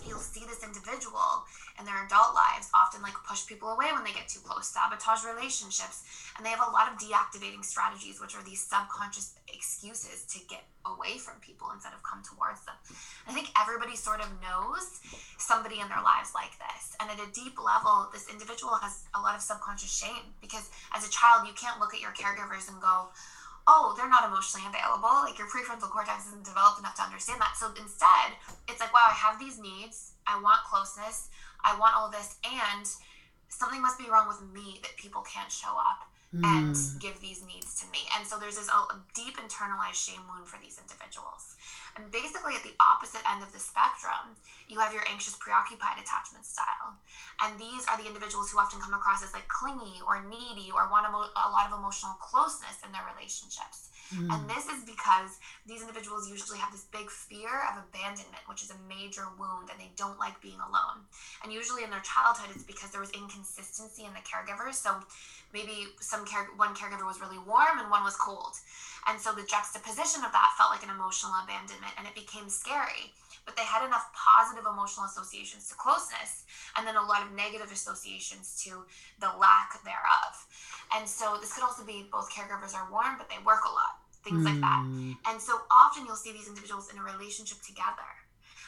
you'll 0.09 0.23
see 0.23 0.45
this 0.47 0.63
individual 0.63 1.45
in 1.79 1.85
their 1.85 2.07
adult 2.07 2.35
lives 2.35 2.71
often 2.73 3.03
like 3.03 3.15
push 3.29 3.47
people 3.47 3.69
away 3.69 3.93
when 3.93 4.05
they 4.05 4.13
get 4.13 4.29
too 4.29 4.41
close, 4.41 4.69
sabotage 4.69 5.25
relationships, 5.27 6.05
and 6.37 6.45
they 6.45 6.51
have 6.51 6.65
a 6.65 6.71
lot 6.73 6.91
of 6.91 6.99
deactivating 6.99 7.65
strategies, 7.65 8.21
which 8.21 8.35
are 8.35 8.43
these 8.45 8.63
subconscious 8.63 9.37
excuses 9.53 10.25
to 10.31 10.39
get 10.49 10.65
away 10.87 11.19
from 11.19 11.35
people 11.41 11.69
instead 11.75 11.93
of 11.93 12.03
come 12.03 12.23
towards 12.23 12.65
them. 12.65 12.75
I 13.27 13.33
think 13.35 13.51
everybody 13.59 13.97
sort 13.97 14.21
of 14.21 14.31
knows 14.41 15.01
somebody 15.39 15.81
in 15.81 15.89
their 15.89 16.03
lives 16.03 16.33
like 16.33 16.55
this. 16.57 16.97
And 17.01 17.11
at 17.11 17.21
a 17.21 17.29
deep 17.33 17.59
level, 17.59 18.09
this 18.13 18.31
individual 18.31 18.79
has 18.81 19.05
a 19.15 19.21
lot 19.21 19.35
of 19.35 19.43
subconscious 19.43 19.93
shame 19.93 20.33
because 20.41 20.71
as 20.95 21.07
a 21.07 21.11
child, 21.11 21.47
you 21.47 21.55
can't 21.55 21.81
look 21.81 21.93
at 21.93 22.01
your 22.01 22.15
caregivers 22.15 22.71
and 22.71 22.81
go, 22.81 23.11
oh, 23.67 23.95
they're 23.97 24.09
not 24.09 24.25
emotionally 24.25 24.67
available. 24.67 25.27
Like 25.27 25.39
your 25.39 25.49
prefrontal 25.49 25.91
cortex 25.91 26.29
isn't 26.29 26.45
developed 26.45 26.79
enough 26.79 26.95
to 26.97 27.03
understand 27.03 27.41
that. 27.41 27.57
So 27.59 27.75
instead, 27.75 28.39
it's 28.69 28.81
like, 28.81 28.95
wow, 28.95 29.11
I 29.11 29.15
have 29.15 29.39
these 29.39 29.59
needs. 29.59 30.13
I 30.27 30.41
want 30.41 30.63
closeness. 30.65 31.29
I 31.65 31.79
want 31.79 31.97
all 31.97 32.11
this. 32.11 32.37
And 32.45 32.87
something 33.49 33.83
must 33.83 33.99
be 33.99 34.09
wrong 34.11 34.29
with 34.29 34.43
me 34.55 34.79
that 34.83 34.97
people 34.97 35.23
can't 35.23 35.51
show 35.51 35.75
up 35.75 36.07
mm. 36.35 36.45
and 36.45 36.75
give 37.01 37.21
these 37.21 37.45
needs 37.47 37.79
to 37.81 37.87
me. 37.91 38.07
And 38.17 38.27
so 38.27 38.39
there's 38.39 38.57
this 38.57 38.69
a 38.69 38.99
deep 39.15 39.37
internalized 39.37 39.99
shame 39.99 40.23
wound 40.27 40.47
for 40.47 40.59
these 40.61 40.81
individuals. 40.81 41.57
And 41.97 42.13
basically, 42.13 42.53
at 42.53 42.63
the 42.63 42.77
opposite 42.77 43.25
end 43.25 43.41
of 43.41 43.53
the 43.57 43.59
spectrum, 43.59 44.37
you 44.69 44.79
have 44.81 44.93
your 44.93 45.05
anxious, 45.09 45.37
preoccupied 45.41 45.97
attachment 45.97 46.45
style. 46.45 46.99
And 47.41 47.57
these 47.57 47.89
are 47.89 47.97
the 47.97 48.05
individuals 48.07 48.53
who 48.53 48.59
often 48.61 48.81
come 48.85 48.93
across 48.93 49.25
as 49.25 49.33
like 49.33 49.49
clingy 49.49 50.05
or 50.05 50.21
needy 50.29 50.69
or 50.69 50.93
want 50.93 51.09
a, 51.09 51.13
a 51.13 51.49
lot 51.49 51.73
of 51.73 51.79
emotional 51.79 52.21
closeness 52.21 52.77
in 52.85 52.93
their 52.93 53.07
relationships. 53.17 53.89
Mm. 54.15 54.31
And 54.31 54.51
this 54.51 54.67
is 54.67 54.85
because 54.85 55.39
these 55.67 55.81
individuals 55.83 56.31
usually 56.31 56.59
have 56.59 56.71
this 56.71 56.87
big 56.93 57.11
fear 57.11 57.67
of 57.71 57.83
abandonment, 57.83 58.47
which 58.47 58.63
is 58.63 58.71
a 58.71 58.79
major 58.89 59.27
wound, 59.39 59.71
and 59.71 59.81
they 59.81 59.91
don't 59.97 60.19
like 60.19 60.41
being 60.41 60.61
alone. 60.63 61.03
And 61.43 61.53
usually 61.53 61.83
in 61.83 61.91
their 61.91 62.05
childhood, 62.07 62.55
it's 62.55 62.63
because 62.65 62.91
there 62.91 63.01
was 63.01 63.11
inconsistency 63.11 64.05
in 64.05 64.13
the 64.15 64.23
caregivers. 64.23 64.75
So 64.75 64.95
maybe 65.53 65.91
some 66.01 66.25
care, 66.25 66.47
one 66.57 66.75
caregiver 66.75 67.07
was 67.07 67.21
really 67.21 67.39
warm 67.39 67.79
and 67.79 67.91
one 67.91 68.05
was 68.05 68.17
cold. 68.17 68.55
And 69.09 69.21
so 69.21 69.33
the 69.33 69.47
juxtaposition 69.47 70.25
of 70.25 70.33
that 70.33 70.55
felt 70.59 70.71
like 70.71 70.83
an 70.83 70.91
emotional 70.91 71.35
abandonment 71.43 71.95
and 71.99 72.07
it 72.07 72.15
became 72.15 72.49
scary. 72.49 73.15
But 73.47 73.57
they 73.57 73.63
had 73.63 73.87
enough 73.87 74.11
positive 74.13 74.67
emotional 74.67 75.07
associations 75.07 75.71
to 75.71 75.75
closeness 75.79 76.45
and 76.77 76.87
then 76.87 76.97
a 76.97 77.07
lot 77.07 77.23
of 77.23 77.33
negative 77.33 77.71
associations 77.71 78.61
to 78.67 78.85
the 79.23 79.31
lack 79.39 79.79
thereof. 79.87 80.35
And 80.95 81.09
so 81.09 81.39
this 81.41 81.55
could 81.55 81.63
also 81.63 81.87
be 81.87 82.11
both 82.11 82.29
caregivers 82.29 82.75
are 82.75 82.91
warm, 82.91 83.15
but 83.17 83.31
they 83.31 83.39
work 83.47 83.65
a 83.65 83.73
lot, 83.73 84.03
things 84.27 84.43
mm. 84.43 84.51
like 84.51 84.61
that. 84.61 84.83
Hmm. 84.83 85.13
And 85.31 85.41
so 85.41 85.63
often 85.71 86.05
you'll 86.05 86.19
see 86.19 86.33
these 86.33 86.49
individuals 86.49 86.91
in 86.93 86.99
a 86.99 87.03
relationship 87.03 87.63
together 87.63 88.07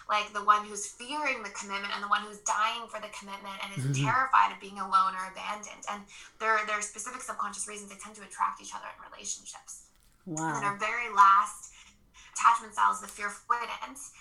like 0.08 0.32
the 0.32 0.40
one 0.40 0.64
who's 0.64 0.86
fearing 0.88 1.44
the 1.44 1.52
commitment 1.52 1.92
and 1.92 2.02
the 2.02 2.08
one 2.08 2.24
who's 2.24 2.40
dying 2.40 2.88
for 2.88 2.96
the 2.96 3.12
commitment 3.12 3.52
and 3.60 3.68
is 3.76 3.84
mm-hmm. 3.84 4.08
terrified 4.08 4.56
of 4.56 4.58
being 4.58 4.80
alone 4.80 5.12
or 5.12 5.28
abandoned. 5.28 5.84
And 5.92 6.00
there, 6.40 6.56
there 6.64 6.80
are 6.80 6.82
specific 6.82 7.20
subconscious 7.20 7.68
reasons 7.68 7.92
they 7.92 8.00
tend 8.00 8.16
to 8.16 8.24
attract 8.24 8.64
each 8.64 8.72
other 8.72 8.88
in 8.88 8.98
relationships. 9.04 9.84
Wow. 10.24 10.56
And 10.56 10.64
our 10.64 10.76
very 10.80 11.12
last 11.12 11.76
is 12.70 13.00
the 13.00 13.08
fear 13.08 13.28
avoidance. 13.28 14.12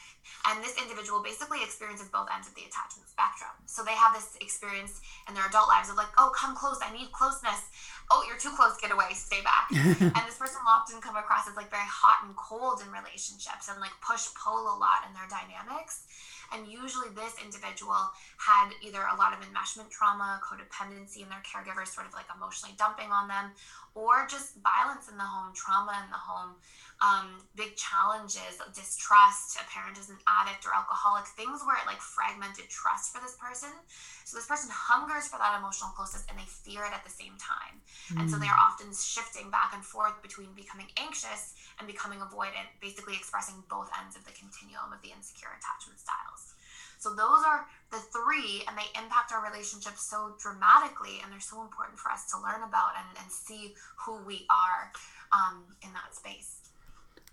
And 0.47 0.63
this 0.63 0.75
individual 0.75 1.23
basically 1.23 1.63
experiences 1.63 2.07
both 2.11 2.27
ends 2.31 2.47
of 2.47 2.55
the 2.55 2.67
attachment 2.67 3.07
spectrum. 3.07 3.51
So 3.65 3.83
they 3.83 3.95
have 3.95 4.11
this 4.11 4.35
experience 4.39 4.99
in 5.27 5.35
their 5.35 5.47
adult 5.47 5.67
lives 5.67 5.89
of 5.89 5.95
like, 5.95 6.11
oh, 6.17 6.31
come 6.35 6.55
close, 6.55 6.79
I 6.83 6.91
need 6.91 7.11
closeness. 7.11 7.71
Oh, 8.11 8.23
you're 8.27 8.39
too 8.39 8.51
close, 8.55 8.75
get 8.79 8.91
away, 8.91 9.11
stay 9.15 9.39
back. 9.43 9.67
and 9.71 10.23
this 10.27 10.39
person 10.39 10.59
will 10.63 10.71
often 10.71 10.99
come 10.99 11.15
across 11.15 11.47
as 11.47 11.55
like 11.55 11.71
very 11.71 11.87
hot 11.87 12.27
and 12.27 12.35
cold 12.35 12.83
in 12.83 12.91
relationships 12.91 13.67
and 13.67 13.79
like 13.79 13.95
push 14.03 14.27
pull 14.35 14.67
a 14.67 14.75
lot 14.75 15.07
in 15.07 15.11
their 15.15 15.27
dynamics. 15.27 16.07
And 16.53 16.63
usually, 16.63 17.11
this 17.11 17.35
individual 17.43 17.99
had 18.39 18.71
either 18.79 19.03
a 19.03 19.19
lot 19.19 19.35
of 19.35 19.43
enmeshment 19.43 19.91
trauma, 19.91 20.39
codependency, 20.39 21.23
and 21.23 21.31
their 21.31 21.43
caregivers 21.43 21.91
sort 21.91 22.07
of 22.07 22.13
like 22.13 22.31
emotionally 22.31 22.75
dumping 22.79 23.11
on 23.11 23.27
them, 23.27 23.51
or 23.95 24.27
just 24.27 24.55
violence 24.59 25.07
in 25.09 25.17
the 25.17 25.23
home, 25.23 25.53
trauma 25.53 25.93
in 26.03 26.09
the 26.09 26.19
home, 26.19 26.55
um, 26.97 27.45
big 27.53 27.77
challenges, 27.77 28.57
distrust, 28.73 29.57
a 29.61 29.65
parent 29.69 29.97
is 30.01 30.09
an 30.09 30.17
addict 30.25 30.65
or 30.65 30.73
alcoholic, 30.73 31.29
things 31.37 31.61
where 31.61 31.77
it 31.77 31.85
like 31.85 32.01
fragmented 32.01 32.69
trust 32.73 33.13
for 33.13 33.21
this 33.21 33.37
person. 33.37 33.69
So 34.25 34.35
this 34.35 34.49
person 34.49 34.73
hungers 34.73 35.29
for 35.29 35.37
that 35.37 35.53
emotional 35.55 35.93
closeness 35.93 36.25
and 36.25 36.35
they 36.35 36.49
fear 36.49 36.81
it 36.83 36.91
at 36.91 37.05
the 37.05 37.13
same 37.13 37.37
time. 37.37 37.79
Mm. 38.11 38.25
And 38.25 38.27
so 38.27 38.41
they 38.41 38.49
are 38.49 38.57
often 38.57 38.89
shifting 38.91 39.53
back 39.53 39.77
and 39.77 39.85
forth 39.85 40.17
between 40.25 40.51
becoming 40.57 40.89
anxious 40.97 41.53
and 41.77 41.85
becoming 41.85 42.19
avoidant, 42.19 42.73
basically 42.81 43.13
expressing 43.13 43.61
both 43.69 43.93
ends 44.01 44.17
of 44.17 44.25
the 44.25 44.33
continuum 44.33 44.89
of 44.89 44.99
the 45.05 45.13
insecure 45.13 45.53
attachment 45.53 46.01
styles. 46.01 46.56
So 47.07 47.15
those 47.15 47.43
are 47.47 47.65
the 47.89 47.99
three, 47.99 48.63
and 48.67 48.77
they 48.77 48.99
impact 48.99 49.31
our 49.31 49.41
relationships 49.41 50.03
so 50.03 50.35
dramatically, 50.41 51.21
and 51.23 51.31
they're 51.31 51.39
so 51.39 51.61
important 51.61 51.97
for 51.97 52.11
us 52.11 52.29
to 52.31 52.37
learn 52.41 52.67
about 52.67 52.91
and, 52.97 53.17
and 53.23 53.31
see 53.31 53.75
who 54.05 54.17
we 54.25 54.45
are 54.49 54.91
um, 55.31 55.63
in 55.81 55.93
that 55.93 56.13
space. 56.13 56.63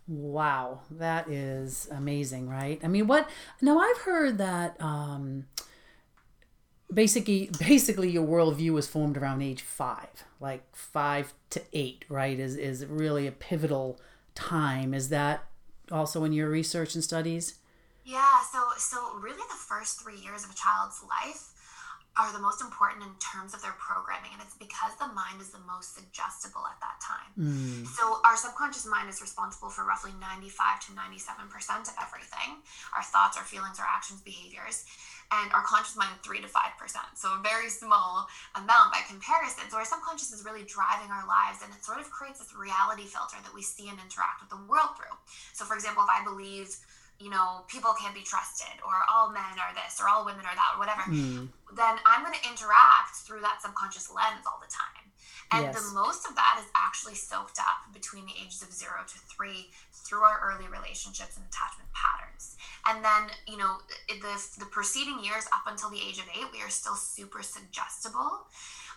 Wow, 0.06 0.82
that 0.92 1.28
is 1.28 1.88
amazing, 1.90 2.48
right? 2.48 2.80
I 2.84 2.86
mean, 2.86 3.08
what 3.08 3.28
now 3.60 3.80
I've 3.80 3.98
heard 3.98 4.38
that 4.38 4.80
um 4.80 5.46
basically 6.92 7.50
basically 7.58 8.10
your 8.10 8.26
worldview 8.26 8.74
was 8.74 8.86
formed 8.86 9.16
around 9.16 9.42
age 9.42 9.62
five, 9.62 10.24
like 10.38 10.62
five 10.72 11.34
to 11.50 11.62
eight, 11.72 12.04
right? 12.08 12.38
Is 12.38 12.54
is 12.54 12.86
really 12.86 13.26
a 13.26 13.32
pivotal 13.32 13.98
time. 14.36 14.94
Is 14.94 15.08
that 15.08 15.46
also 15.90 16.22
in 16.22 16.32
your 16.32 16.48
research 16.48 16.94
and 16.94 17.02
studies? 17.02 17.54
Yeah, 18.04 18.40
so 18.52 18.60
so 18.76 19.16
really 19.18 19.42
the 19.48 19.58
first 19.58 20.00
three 20.00 20.20
years 20.20 20.44
of 20.44 20.50
a 20.50 20.54
child's 20.54 21.02
life 21.02 21.54
are 22.14 22.30
the 22.30 22.38
most 22.38 22.62
important 22.62 23.02
in 23.02 23.10
terms 23.18 23.54
of 23.54 23.62
their 23.62 23.74
programming 23.74 24.30
and 24.30 24.38
it's 24.38 24.54
because 24.54 24.94
the 25.02 25.10
mind 25.18 25.42
is 25.42 25.50
the 25.50 25.58
most 25.66 25.98
suggestible 25.98 26.62
at 26.62 26.78
that 26.78 26.94
time. 27.02 27.30
Mm. 27.34 27.82
so 27.90 28.22
our 28.22 28.38
subconscious 28.38 28.86
mind 28.86 29.10
is 29.10 29.18
responsible 29.18 29.66
for 29.66 29.82
roughly 29.82 30.14
95 30.22 30.78
to 30.86 30.94
97 30.94 31.50
percent 31.50 31.90
of 31.90 31.98
everything 31.98 32.62
our 32.94 33.02
thoughts 33.02 33.34
our 33.34 33.42
feelings 33.42 33.82
our 33.82 33.90
actions 33.90 34.22
behaviors 34.22 34.86
and 35.34 35.50
our 35.50 35.66
conscious 35.66 35.98
mind 35.98 36.14
3 36.22 36.38
to 36.38 36.46
5 36.46 36.78
percent 36.78 37.18
so 37.18 37.34
a 37.34 37.42
very 37.42 37.66
small 37.66 38.30
amount 38.54 38.94
by 38.94 39.02
comparison. 39.10 39.66
So 39.66 39.82
our 39.82 39.88
subconscious 39.88 40.30
is 40.30 40.46
really 40.46 40.62
driving 40.62 41.10
our 41.10 41.26
lives 41.26 41.66
and 41.66 41.74
it 41.74 41.82
sort 41.82 41.98
of 41.98 42.06
creates 42.14 42.38
this 42.38 42.54
reality 42.54 43.10
filter 43.10 43.42
that 43.42 43.50
we 43.50 43.62
see 43.62 43.90
and 43.90 43.98
interact 43.98 44.38
with 44.38 44.54
the 44.54 44.62
world 44.70 44.94
through. 44.94 45.18
So 45.50 45.66
for 45.66 45.74
example 45.74 46.06
if 46.06 46.10
i 46.14 46.22
believe 46.22 46.70
you 47.24 47.30
know, 47.32 47.64
people 47.72 47.96
can't 47.96 48.12
be 48.12 48.20
trusted, 48.20 48.76
or 48.84 48.92
all 49.08 49.32
men 49.32 49.56
are 49.56 49.72
this, 49.72 49.96
or 49.96 50.12
all 50.12 50.28
women 50.28 50.44
are 50.44 50.52
that, 50.52 50.76
or 50.76 50.78
whatever, 50.78 51.08
mm. 51.08 51.48
then 51.72 51.96
I'm 52.04 52.20
going 52.20 52.36
to 52.36 52.44
interact 52.44 53.16
through 53.24 53.40
that 53.40 53.64
subconscious 53.64 54.12
lens 54.12 54.44
all 54.44 54.60
the 54.60 54.68
time. 54.68 55.08
And 55.52 55.64
yes. 55.64 55.72
the 55.72 55.94
most 55.96 56.28
of 56.28 56.36
that 56.36 56.60
is 56.60 56.68
actually 56.76 57.14
soaked 57.16 57.56
up 57.56 57.88
between 57.96 58.26
the 58.28 58.36
ages 58.36 58.60
of 58.60 58.72
zero 58.72 59.08
to 59.08 59.16
three 59.32 59.72
through 60.04 60.20
our 60.20 60.36
early 60.44 60.68
relationships 60.68 61.40
and 61.40 61.48
attachment 61.48 61.88
patterns. 61.96 62.60
And 62.88 63.00
then, 63.00 63.32
you 63.48 63.56
know, 63.56 63.80
the, 64.08 64.34
the 64.60 64.68
preceding 64.68 65.24
years 65.24 65.48
up 65.48 65.64
until 65.64 65.88
the 65.88 66.00
age 66.04 66.18
of 66.20 66.28
eight, 66.36 66.52
we 66.52 66.60
are 66.60 66.68
still 66.68 66.96
super 66.96 67.42
suggestible 67.42 68.44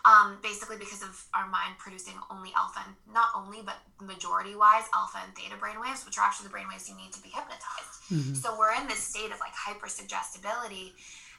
um, 0.04 0.38
basically 0.42 0.76
because 0.76 1.02
of 1.02 1.24
our 1.34 1.48
mind 1.48 1.74
producing 1.78 2.14
only 2.30 2.52
alpha, 2.56 2.80
and 2.86 2.94
not 3.12 3.28
only, 3.34 3.62
but 3.64 3.76
majority 4.00 4.54
wise, 4.54 4.84
alpha 4.94 5.18
and 5.24 5.34
theta 5.34 5.56
brainwaves, 5.56 6.06
which 6.06 6.18
are 6.18 6.24
actually 6.24 6.48
the 6.48 6.54
brainwaves 6.54 6.88
you 6.88 6.96
need 6.96 7.12
to 7.12 7.22
be 7.22 7.28
hypnotized. 7.28 7.94
Mm-hmm. 8.10 8.34
So 8.34 8.56
we're 8.58 8.74
in 8.74 8.86
this 8.86 9.00
state 9.00 9.32
of 9.32 9.40
like 9.40 9.54
hypersuggestibility. 9.54 10.92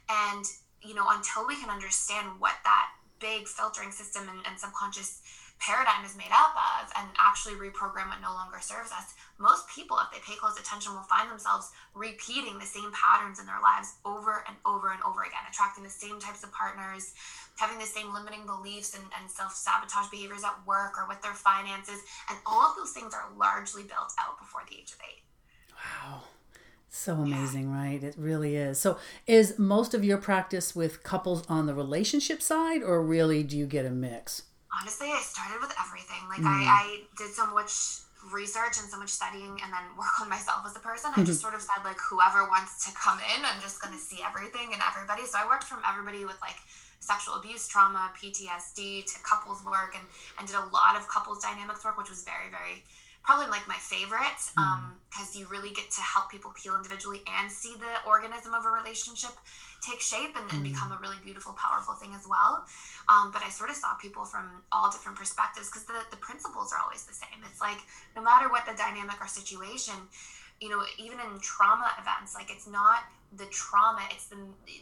And, 0.09 0.45
you 0.81 0.95
know, 0.95 1.05
until 1.07 1.47
we 1.47 1.55
can 1.55 1.69
understand 1.69 2.27
what 2.39 2.53
that 2.63 2.87
big 3.19 3.47
filtering 3.47 3.91
system 3.91 4.27
and, 4.29 4.39
and 4.47 4.59
subconscious 4.59 5.21
paradigm 5.59 6.05
is 6.05 6.15
made 6.15 6.31
up 6.31 6.55
of 6.55 6.91
and 6.97 7.07
actually 7.19 7.55
reprogram 7.55 8.07
what 8.07 8.21
no 8.23 8.31
longer 8.31 8.59
serves 8.59 8.91
us, 8.91 9.13
most 9.37 9.67
people, 9.69 9.99
if 9.99 10.11
they 10.11 10.19
pay 10.23 10.37
close 10.39 10.59
attention, 10.59 10.93
will 10.93 11.07
find 11.07 11.29
themselves 11.29 11.71
repeating 11.93 12.59
the 12.59 12.65
same 12.65 12.91
patterns 12.91 13.39
in 13.39 13.45
their 13.45 13.59
lives 13.61 13.95
over 14.03 14.43
and 14.47 14.55
over 14.65 14.91
and 14.91 15.01
over 15.03 15.23
again, 15.23 15.43
attracting 15.49 15.83
the 15.83 15.89
same 15.89 16.19
types 16.19 16.43
of 16.43 16.51
partners, 16.51 17.13
having 17.55 17.79
the 17.79 17.85
same 17.85 18.13
limiting 18.13 18.45
beliefs 18.45 18.95
and, 18.95 19.03
and 19.19 19.29
self 19.29 19.53
sabotage 19.53 20.09
behaviors 20.09 20.43
at 20.43 20.55
work 20.65 20.97
or 20.97 21.07
with 21.07 21.21
their 21.21 21.35
finances. 21.35 21.99
And 22.29 22.37
all 22.45 22.71
of 22.71 22.75
those 22.75 22.91
things 22.91 23.13
are 23.13 23.27
largely 23.37 23.83
built 23.83 24.13
out 24.19 24.39
before 24.39 24.61
the 24.69 24.75
age 24.75 24.91
of 24.91 24.99
eight. 25.07 25.23
Wow. 25.75 26.23
So 26.89 27.15
amazing, 27.15 27.69
yeah. 27.69 27.77
right? 27.77 28.03
It 28.03 28.15
really 28.17 28.55
is. 28.55 28.79
So, 28.79 28.97
is 29.27 29.59
most 29.59 29.93
of 29.93 30.03
your 30.03 30.17
practice 30.17 30.75
with 30.75 31.03
couples 31.03 31.45
on 31.47 31.67
the 31.67 31.75
relationship 31.75 32.41
side, 32.41 32.81
or 32.81 33.03
really 33.03 33.43
do 33.43 33.57
you 33.57 33.67
get 33.67 33.85
a 33.85 33.91
mix? 33.91 34.43
Honestly, 34.73 35.07
I 35.09 35.21
started 35.21 35.61
with 35.61 35.73
everything. 35.79 36.21
Like 36.29 36.41
mm. 36.41 36.49
I, 36.49 36.61
I 36.65 36.85
did 37.17 37.33
so 37.33 37.45
much 37.49 38.05
research 38.33 38.75
and 38.79 38.87
so 38.91 38.99
much 38.99 39.09
studying 39.09 39.55
and 39.63 39.71
then 39.71 39.85
work 39.97 40.19
on 40.19 40.29
myself 40.29 40.67
as 40.67 40.75
a 40.75 40.83
person. 40.83 41.11
I 41.15 41.23
just 41.23 41.41
sort 41.41 41.55
of 41.55 41.61
said 41.61 41.81
like 41.83 41.97
whoever 41.97 42.43
wants 42.51 42.85
to 42.85 42.91
come 42.93 43.19
in, 43.35 43.39
I'm 43.45 43.61
just 43.61 43.81
gonna 43.81 43.97
see 43.97 44.19
everything 44.25 44.73
and 44.73 44.81
everybody. 44.83 45.25
So 45.25 45.39
I 45.39 45.47
worked 45.47 45.63
from 45.63 45.79
everybody 45.87 46.25
with 46.25 46.39
like 46.41 46.59
sexual 46.99 47.35
abuse 47.35 47.67
trauma, 47.67 48.11
PTSD 48.19 49.05
to 49.05 49.15
couples 49.23 49.63
work 49.63 49.95
and, 49.95 50.03
and 50.37 50.47
did 50.47 50.55
a 50.55 50.67
lot 50.75 50.99
of 50.99 51.07
couples 51.07 51.39
dynamics 51.39 51.83
work, 51.85 51.97
which 51.97 52.09
was 52.09 52.23
very, 52.23 52.51
very 52.51 52.83
probably 53.23 53.47
like 53.47 53.67
my 53.67 53.75
favorite 53.75 54.41
because 55.11 55.35
um, 55.35 55.35
you 55.35 55.45
really 55.51 55.71
get 55.71 55.91
to 55.91 56.01
help 56.01 56.31
people 56.31 56.51
heal 56.61 56.75
individually 56.75 57.21
and 57.39 57.51
see 57.51 57.75
the 57.77 58.09
organism 58.09 58.53
of 58.53 58.65
a 58.65 58.69
relationship 58.69 59.31
take 59.81 60.01
shape 60.01 60.35
and, 60.35 60.45
and 60.51 60.63
become 60.63 60.91
a 60.91 60.99
really 61.01 61.17
beautiful, 61.23 61.53
powerful 61.53 61.95
thing 61.95 62.11
as 62.15 62.27
well. 62.27 62.65
Um, 63.07 63.31
but 63.31 63.41
I 63.43 63.49
sort 63.49 63.69
of 63.69 63.75
saw 63.75 63.95
people 63.95 64.25
from 64.25 64.61
all 64.71 64.91
different 64.91 65.17
perspectives 65.17 65.69
because 65.69 65.85
the, 65.85 65.99
the 66.11 66.17
principles 66.17 66.71
are 66.73 66.79
always 66.83 67.05
the 67.05 67.13
same. 67.13 67.39
It's 67.49 67.61
like 67.61 67.79
no 68.15 68.21
matter 68.21 68.49
what 68.49 68.65
the 68.65 68.75
dynamic 68.75 69.21
or 69.21 69.27
situation, 69.27 69.95
you 70.59 70.69
know, 70.69 70.83
even 70.97 71.19
in 71.19 71.39
trauma 71.39 71.91
events, 71.99 72.35
like 72.35 72.51
it's 72.51 72.67
not 72.67 73.03
the 73.37 73.45
trauma 73.51 74.01
it's 74.11 74.25
the 74.27 74.37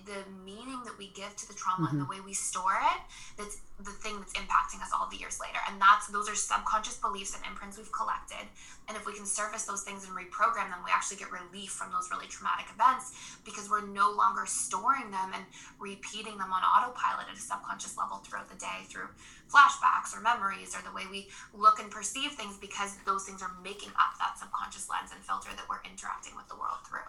the 0.06 0.24
meaning 0.46 0.80
that 0.86 0.98
we 0.98 1.10
give 1.10 1.36
to 1.36 1.48
the 1.48 1.54
trauma 1.54 1.88
mm-hmm. 1.88 1.98
and 1.98 2.06
the 2.06 2.10
way 2.10 2.20
we 2.24 2.34
store 2.34 2.80
it 2.96 3.02
that's 3.38 3.60
the 3.78 3.94
thing 3.94 4.18
that's 4.18 4.34
impacting 4.34 4.82
us 4.82 4.90
all 4.90 5.06
the 5.06 5.18
years 5.18 5.38
later. 5.40 5.62
And 5.70 5.78
that's 5.78 6.10
those 6.10 6.26
are 6.26 6.34
subconscious 6.34 6.98
beliefs 6.98 7.38
and 7.38 7.46
imprints 7.46 7.78
we've 7.78 7.94
collected. 7.94 8.42
And 8.90 8.98
if 8.98 9.06
we 9.06 9.14
can 9.14 9.26
surface 9.26 9.70
those 9.70 9.84
things 9.84 10.10
and 10.10 10.18
reprogram 10.18 10.74
them 10.74 10.82
we 10.82 10.90
actually 10.90 11.22
get 11.22 11.30
relief 11.30 11.78
from 11.78 11.94
those 11.94 12.10
really 12.10 12.26
traumatic 12.26 12.66
events 12.74 13.14
because 13.46 13.70
we're 13.70 13.86
no 13.86 14.10
longer 14.10 14.50
storing 14.50 15.12
them 15.14 15.30
and 15.36 15.46
repeating 15.78 16.42
them 16.42 16.50
on 16.50 16.66
autopilot 16.66 17.30
at 17.30 17.38
a 17.38 17.40
subconscious 17.40 17.98
level 17.98 18.18
throughout 18.26 18.50
the 18.50 18.58
day 18.58 18.82
through 18.90 19.14
flashbacks 19.46 20.18
or 20.18 20.22
memories 20.26 20.74
or 20.74 20.82
the 20.82 20.96
way 20.96 21.06
we 21.12 21.30
look 21.54 21.78
and 21.78 21.92
perceive 21.92 22.34
things 22.34 22.58
because 22.58 22.98
those 23.06 23.30
things 23.30 23.44
are 23.46 23.54
making 23.62 23.94
up 24.02 24.18
that 24.18 24.40
subconscious 24.42 24.90
lens 24.90 25.14
and 25.14 25.22
filter 25.22 25.54
that 25.54 25.70
we're 25.70 25.84
interacting 25.86 26.34
with 26.34 26.48
the 26.50 26.58
world 26.58 26.82
through 26.90 27.06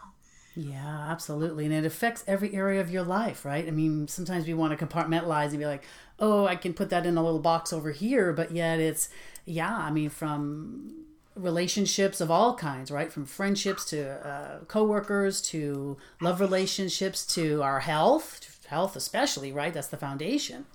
yeah, 0.59 1.07
absolutely. 1.09 1.67
And 1.67 1.73
it 1.73 1.85
affects 1.85 2.25
every 2.27 2.53
area 2.53 2.81
of 2.81 2.91
your 2.91 3.05
life, 3.05 3.45
right? 3.45 3.65
I 3.69 3.71
mean, 3.71 4.09
sometimes 4.09 4.45
we 4.45 4.55
want 4.55 4.77
to 4.77 4.87
compartmentalize 4.87 5.51
and 5.51 5.61
be 5.61 5.67
like, 5.67 5.85
oh, 6.19 6.49
I 6.49 6.57
can 6.57 6.75
put 6.75 6.91
that 6.91 7.07
in 7.07 7.17
a 7.17 7.23
little 7.23 7.39
box 7.39 7.73
over 7.73 7.93
here. 7.93 8.33
But 8.33 8.51
yet 8.51 8.81
it's, 8.81 9.09
yeah, 9.45 9.73
I 9.73 9.93
mean, 9.93 10.11
from 10.11 11.05
relationships 11.37 12.21
of 12.21 12.29
all 12.29 12.57
kinds, 12.57 12.91
right? 12.91 13.13
From 13.13 13.25
friendships 13.25 13.85
to 13.91 14.27
uh, 14.27 14.65
coworkers 14.65 15.41
to 15.43 15.97
love 16.21 16.41
relationships 16.41 17.25
to 17.35 17.63
our 17.63 17.79
health, 17.79 18.67
health 18.67 18.97
especially, 18.97 19.53
right? 19.53 19.73
That's 19.73 19.87
the 19.87 19.97
foundation. 19.97 20.67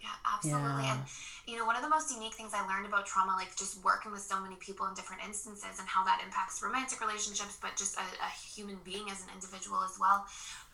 Yeah, 0.00 0.08
absolutely. 0.34 0.82
Yeah. 0.82 0.98
You 1.46 1.58
know, 1.58 1.66
one 1.66 1.74
of 1.74 1.82
the 1.82 1.88
most 1.88 2.14
unique 2.14 2.34
things 2.34 2.52
I 2.54 2.62
learned 2.68 2.86
about 2.86 3.04
trauma, 3.04 3.34
like 3.34 3.56
just 3.56 3.82
working 3.82 4.12
with 4.12 4.22
so 4.22 4.40
many 4.40 4.54
people 4.56 4.86
in 4.86 4.94
different 4.94 5.22
instances 5.26 5.78
and 5.78 5.88
how 5.88 6.04
that 6.04 6.22
impacts 6.24 6.62
romantic 6.62 7.00
relationships, 7.00 7.58
but 7.60 7.76
just 7.76 7.96
a, 7.96 8.06
a 8.22 8.30
human 8.30 8.78
being 8.84 9.10
as 9.10 9.22
an 9.22 9.28
individual 9.34 9.82
as 9.82 9.98
well, 9.98 10.24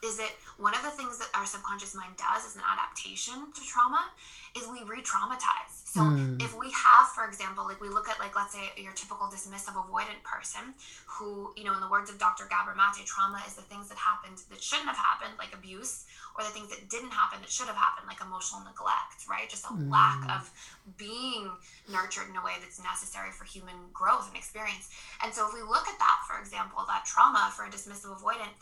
is 0.03 0.17
that 0.17 0.31
one 0.59 0.75
of 0.75 0.83
the 0.83 0.91
things 0.95 1.19
that 1.19 1.29
our 1.35 1.47
subconscious 1.47 1.95
mind 1.95 2.15
does 2.17 2.47
as 2.47 2.55
an 2.55 2.63
adaptation 2.63 3.51
to 3.51 3.61
trauma 3.67 4.07
is 4.57 4.67
we 4.71 4.83
re-traumatize. 4.87 5.75
So 5.85 6.01
mm. 6.01 6.41
if 6.43 6.57
we 6.57 6.71
have, 6.71 7.09
for 7.15 7.27
example, 7.27 7.65
like 7.65 7.81
we 7.81 7.89
look 7.89 8.09
at 8.09 8.19
like 8.21 8.37
let's 8.37 8.55
say 8.55 8.71
your 8.77 8.93
typical 8.93 9.27
dismissive 9.27 9.75
avoidant 9.75 10.23
person 10.23 10.75
who, 11.07 11.53
you 11.57 11.65
know, 11.65 11.75
in 11.75 11.81
the 11.81 11.89
words 11.89 12.11
of 12.11 12.19
Dr. 12.19 12.47
Gabor 12.47 12.77
Mate, 12.77 13.07
trauma 13.07 13.43
is 13.47 13.55
the 13.55 13.67
things 13.67 13.89
that 13.89 13.99
happened 13.99 14.39
that 14.51 14.63
shouldn't 14.63 14.87
have 14.87 15.01
happened, 15.01 15.35
like 15.39 15.55
abuse, 15.55 16.07
or 16.37 16.45
the 16.45 16.51
things 16.55 16.71
that 16.71 16.89
didn't 16.89 17.11
happen 17.11 17.41
that 17.41 17.51
should 17.51 17.67
have 17.67 17.77
happened, 17.77 18.07
like 18.07 18.23
emotional 18.23 18.63
neglect, 18.63 19.27
right? 19.27 19.51
Just 19.51 19.65
a 19.67 19.75
mm. 19.75 19.91
lack 19.91 20.23
of 20.31 20.47
being 20.97 21.51
nurtured 21.91 22.31
in 22.31 22.37
a 22.37 22.45
way 22.45 22.55
that's 22.61 22.79
necessary 22.79 23.33
for 23.35 23.45
human 23.45 23.77
growth 23.93 24.29
and 24.29 24.37
experience. 24.37 24.93
And 25.25 25.35
so 25.35 25.49
if 25.49 25.55
we 25.55 25.63
look 25.63 25.89
at 25.89 25.99
that, 25.99 26.23
for 26.29 26.39
example, 26.39 26.85
that 26.87 27.05
trauma 27.05 27.51
for 27.57 27.67
a 27.67 27.71
dismissive 27.71 28.15
avoidant, 28.15 28.55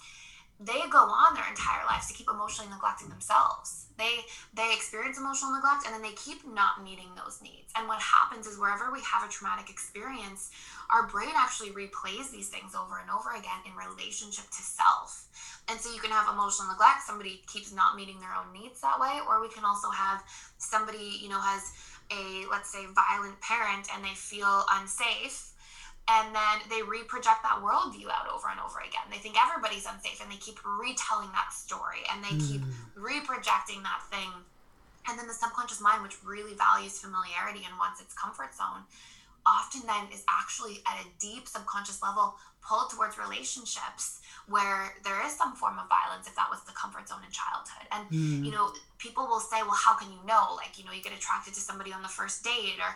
they 0.58 0.88
go 0.90 1.04
on 1.04 1.34
their 1.34 1.48
entire 1.48 1.84
lives 1.84 2.08
to 2.08 2.14
keep 2.14 2.28
emotionally 2.30 2.70
neglecting 2.70 3.08
themselves. 3.08 3.86
They 3.98 4.24
they 4.54 4.72
experience 4.72 5.18
emotional 5.18 5.52
neglect 5.52 5.84
and 5.84 5.94
then 5.94 6.02
they 6.02 6.16
keep 6.16 6.46
not 6.48 6.82
meeting 6.82 7.12
those 7.16 7.40
needs. 7.42 7.72
And 7.76 7.88
what 7.88 8.00
happens 8.00 8.46
is 8.46 8.58
wherever 8.58 8.90
we 8.90 9.00
have 9.00 9.28
a 9.28 9.32
traumatic 9.32 9.68
experience, 9.68 10.50
our 10.90 11.06
brain 11.08 11.32
actually 11.36 11.70
replays 11.76 12.30
these 12.30 12.48
things 12.48 12.74
over 12.74 13.00
and 13.00 13.10
over 13.10 13.36
again 13.36 13.60
in 13.68 13.76
relationship 13.76 14.48
to 14.48 14.62
self. 14.62 15.28
And 15.68 15.80
so 15.80 15.92
you 15.92 16.00
can 16.00 16.10
have 16.10 16.32
emotional 16.32 16.72
neglect, 16.72 17.04
somebody 17.04 17.42
keeps 17.46 17.72
not 17.72 17.96
meeting 17.96 18.20
their 18.20 18.32
own 18.32 18.52
needs 18.52 18.80
that 18.80 19.00
way, 19.00 19.20
or 19.28 19.40
we 19.40 19.48
can 19.48 19.64
also 19.64 19.90
have 19.90 20.22
somebody, 20.56 21.18
you 21.20 21.28
know, 21.28 21.40
has 21.40 21.72
a 22.10 22.46
let's 22.50 22.70
say 22.70 22.86
violent 22.94 23.40
parent 23.40 23.88
and 23.92 24.04
they 24.04 24.14
feel 24.14 24.64
unsafe 24.72 25.52
and 26.08 26.34
then 26.34 26.56
they 26.70 26.86
reproject 26.86 27.42
that 27.42 27.58
worldview 27.58 28.06
out 28.06 28.30
over 28.30 28.46
and 28.46 28.60
over 28.62 28.78
again. 28.78 29.10
They 29.10 29.18
think 29.18 29.34
everybody's 29.34 29.86
unsafe 29.86 30.22
and 30.22 30.30
they 30.30 30.38
keep 30.38 30.62
retelling 30.62 31.30
that 31.34 31.50
story 31.50 32.06
and 32.12 32.22
they 32.22 32.38
mm. 32.38 32.42
keep 32.46 32.62
reprojecting 32.94 33.82
that 33.82 34.06
thing. 34.10 34.30
And 35.08 35.18
then 35.18 35.26
the 35.26 35.34
subconscious 35.34 35.80
mind, 35.80 36.02
which 36.02 36.14
really 36.24 36.54
values 36.54 36.98
familiarity 36.98 37.66
and 37.66 37.74
wants 37.78 38.00
its 38.00 38.14
comfort 38.14 38.54
zone, 38.54 38.86
often 39.46 39.82
then 39.86 40.06
is 40.12 40.22
actually 40.30 40.82
at 40.86 40.98
a 41.02 41.06
deep 41.18 41.46
subconscious 41.46 42.02
level 42.02 42.34
pulled 42.68 42.90
towards 42.90 43.18
relationships 43.18 44.20
where 44.48 44.94
there 45.02 45.26
is 45.26 45.32
some 45.32 45.54
form 45.56 45.78
of 45.78 45.88
violence 45.88 46.28
if 46.28 46.34
that 46.36 46.46
was 46.50 46.62
the 46.62 46.72
comfort 46.72 47.08
zone 47.08 47.18
in 47.26 47.30
childhood. 47.34 47.86
And, 47.90 48.06
mm. 48.10 48.44
you 48.46 48.52
know, 48.52 48.70
people 48.98 49.26
will 49.26 49.40
say, 49.40 49.58
well, 49.62 49.74
how 49.74 49.94
can 49.94 50.10
you 50.10 50.22
know? 50.26 50.54
Like, 50.54 50.78
you 50.78 50.84
know, 50.84 50.92
you 50.92 51.02
get 51.02 51.12
attracted 51.12 51.54
to 51.54 51.60
somebody 51.60 51.92
on 51.92 52.02
the 52.02 52.08
first 52.08 52.44
date, 52.44 52.78
or 52.78 52.94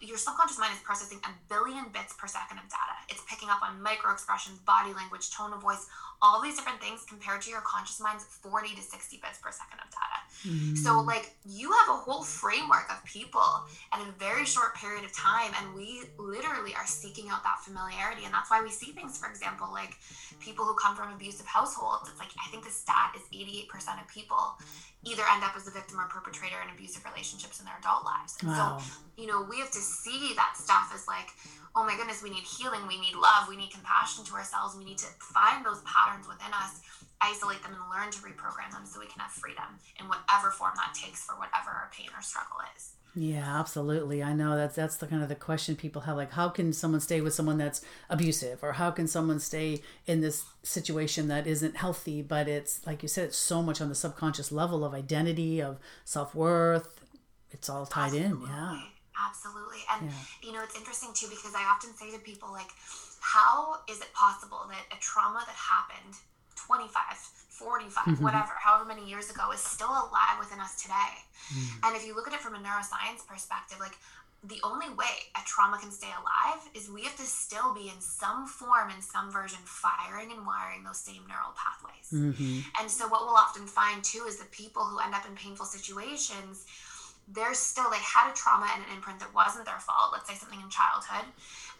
your 0.00 0.18
subconscious 0.18 0.58
mind 0.58 0.74
is 0.76 0.82
processing 0.84 1.18
a 1.24 1.32
billion 1.48 1.88
bits 1.92 2.12
per 2.12 2.26
second 2.26 2.58
of 2.58 2.68
data. 2.68 2.96
It's 3.08 3.22
picking 3.28 3.48
up 3.48 3.62
on 3.62 3.80
micro 3.80 4.12
expressions, 4.12 4.58
body 4.60 4.92
language, 4.92 5.30
tone 5.30 5.52
of 5.52 5.62
voice, 5.62 5.86
all 6.22 6.42
these 6.42 6.56
different 6.56 6.80
things 6.80 7.04
compared 7.08 7.40
to 7.42 7.50
your 7.50 7.62
conscious 7.62 7.98
mind's 7.98 8.24
40 8.24 8.74
to 8.76 8.82
60 8.82 9.16
bits 9.24 9.38
per 9.40 9.50
second 9.50 9.80
of 9.80 9.88
data. 9.88 10.20
Mm. 10.46 10.76
So, 10.76 11.00
like, 11.00 11.34
you 11.48 11.72
have 11.72 11.88
a 11.88 11.98
whole 11.98 12.22
framework 12.22 12.90
of 12.90 13.02
people 13.04 13.64
in 13.94 14.06
a 14.06 14.12
very 14.18 14.44
short 14.44 14.76
period 14.76 15.04
of 15.04 15.12
time, 15.12 15.52
and 15.60 15.74
we 15.74 16.02
literally 16.18 16.74
are 16.74 16.86
seeking 16.86 17.28
out 17.28 17.42
that 17.42 17.60
familiarity. 17.64 18.24
And 18.24 18.32
that's 18.32 18.50
why 18.50 18.62
we 18.62 18.70
see 18.70 18.92
things, 18.92 19.09
for 19.18 19.28
example, 19.28 19.68
like 19.72 19.96
people 20.40 20.64
who 20.64 20.74
come 20.74 20.96
from 20.96 21.12
abusive 21.12 21.46
households. 21.46 22.08
It's 22.08 22.18
like, 22.18 22.30
I 22.38 22.50
think 22.50 22.64
the 22.64 22.70
stat 22.70 23.14
is 23.16 23.22
88% 23.32 23.70
of 24.00 24.08
people 24.08 24.58
either 25.04 25.22
end 25.32 25.42
up 25.42 25.56
as 25.56 25.66
a 25.66 25.70
victim 25.70 25.98
or 25.98 26.04
perpetrator 26.06 26.60
in 26.60 26.68
abusive 26.74 27.04
relationships 27.04 27.58
in 27.58 27.64
their 27.64 27.76
adult 27.80 28.04
lives. 28.04 28.36
And 28.40 28.50
wow. 28.50 28.78
so, 28.78 29.00
you 29.16 29.26
know, 29.26 29.46
we 29.48 29.58
have 29.58 29.70
to 29.72 29.80
see 29.82 30.32
that 30.36 30.56
stuff 30.56 30.92
as 30.94 31.08
like, 31.08 31.32
oh 31.74 31.84
my 31.84 31.96
goodness, 31.96 32.22
we 32.22 32.30
need 32.30 32.44
healing, 32.44 32.84
we 32.86 33.00
need 33.00 33.14
love, 33.14 33.48
we 33.48 33.56
need 33.56 33.70
compassion 33.70 34.24
to 34.24 34.34
ourselves, 34.34 34.76
we 34.76 34.84
need 34.84 34.98
to 34.98 35.08
find 35.20 35.64
those 35.64 35.80
patterns 35.88 36.28
within 36.28 36.52
us, 36.52 36.84
isolate 37.20 37.62
them, 37.62 37.72
and 37.72 37.84
learn 37.88 38.10
to 38.10 38.20
reprogram 38.20 38.68
them 38.72 38.84
so 38.84 39.00
we 39.00 39.06
can 39.06 39.20
have 39.20 39.32
freedom 39.32 39.78
in 39.98 40.08
whatever 40.08 40.50
form 40.50 40.72
that 40.76 40.92
takes 40.92 41.22
for 41.24 41.32
whatever 41.38 41.70
our 41.70 41.88
pain 41.96 42.08
or 42.12 42.20
struggle 42.20 42.58
is. 42.76 42.92
Yeah, 43.14 43.58
absolutely. 43.58 44.22
I 44.22 44.32
know 44.32 44.56
that's 44.56 44.76
that's 44.76 44.96
the 44.96 45.06
kind 45.06 45.22
of 45.22 45.28
the 45.28 45.34
question 45.34 45.74
people 45.74 46.02
have 46.02 46.16
like 46.16 46.32
how 46.32 46.48
can 46.48 46.72
someone 46.72 47.00
stay 47.00 47.20
with 47.20 47.34
someone 47.34 47.58
that's 47.58 47.82
abusive 48.08 48.62
or 48.62 48.72
how 48.74 48.90
can 48.92 49.08
someone 49.08 49.40
stay 49.40 49.82
in 50.06 50.20
this 50.20 50.44
situation 50.62 51.26
that 51.28 51.46
isn't 51.46 51.76
healthy 51.76 52.22
but 52.22 52.46
it's 52.46 52.86
like 52.86 53.02
you 53.02 53.08
said 53.08 53.24
it's 53.24 53.36
so 53.36 53.62
much 53.62 53.80
on 53.80 53.88
the 53.88 53.94
subconscious 53.94 54.52
level 54.52 54.84
of 54.84 54.94
identity, 54.94 55.60
of 55.60 55.78
self-worth. 56.04 57.00
It's 57.50 57.68
all 57.68 57.84
tied 57.84 58.14
Absolutely. 58.14 58.46
in. 58.46 58.54
Yeah. 58.54 58.80
Absolutely. 59.28 59.78
And 59.92 60.06
yeah. 60.06 60.16
you 60.42 60.52
know, 60.52 60.62
it's 60.62 60.76
interesting 60.76 61.10
too 61.12 61.26
because 61.28 61.54
I 61.54 61.64
often 61.64 61.92
say 61.94 62.12
to 62.12 62.18
people 62.18 62.52
like 62.52 62.70
how 63.20 63.76
is 63.88 64.00
it 64.00 64.12
possible 64.14 64.60
that 64.70 64.96
a 64.96 65.00
trauma 65.00 65.42
that 65.46 65.56
happened 65.56 66.14
25 66.56 66.94
45, 67.60 67.92
mm-hmm. 67.92 68.24
whatever, 68.24 68.56
however 68.56 68.88
many 68.88 69.04
years 69.08 69.30
ago, 69.30 69.52
is 69.52 69.60
still 69.60 69.92
alive 69.92 70.40
within 70.40 70.60
us 70.60 70.80
today. 70.80 71.12
Mm. 71.52 71.84
And 71.84 71.96
if 71.96 72.06
you 72.06 72.16
look 72.16 72.26
at 72.26 72.32
it 72.32 72.40
from 72.40 72.54
a 72.54 72.58
neuroscience 72.58 73.26
perspective, 73.28 73.76
like 73.78 73.96
the 74.44 74.60
only 74.64 74.88
way 74.88 75.28
a 75.36 75.44
trauma 75.44 75.78
can 75.78 75.90
stay 75.90 76.08
alive 76.08 76.62
is 76.74 76.88
we 76.88 77.02
have 77.04 77.16
to 77.16 77.28
still 77.28 77.74
be 77.74 77.92
in 77.92 78.00
some 78.00 78.46
form, 78.46 78.88
in 78.88 79.02
some 79.02 79.30
version, 79.30 79.58
firing 79.64 80.32
and 80.32 80.46
wiring 80.46 80.82
those 80.82 80.98
same 80.98 81.22
neural 81.28 81.52
pathways. 81.52 82.08
Mm-hmm. 82.08 82.60
And 82.80 82.90
so, 82.90 83.06
what 83.08 83.20
we'll 83.26 83.36
often 83.36 83.66
find 83.66 84.02
too 84.02 84.24
is 84.26 84.38
that 84.38 84.50
people 84.50 84.84
who 84.84 84.98
end 85.00 85.14
up 85.14 85.26
in 85.28 85.36
painful 85.36 85.66
situations, 85.66 86.64
they're 87.32 87.54
still, 87.54 87.90
they 87.90 88.02
had 88.02 88.30
a 88.30 88.34
trauma 88.34 88.68
and 88.74 88.84
an 88.84 88.90
imprint 88.96 89.20
that 89.20 89.34
wasn't 89.34 89.64
their 89.64 89.78
fault, 89.78 90.10
let's 90.12 90.28
say 90.28 90.34
something 90.34 90.60
in 90.60 90.68
childhood 90.68 91.30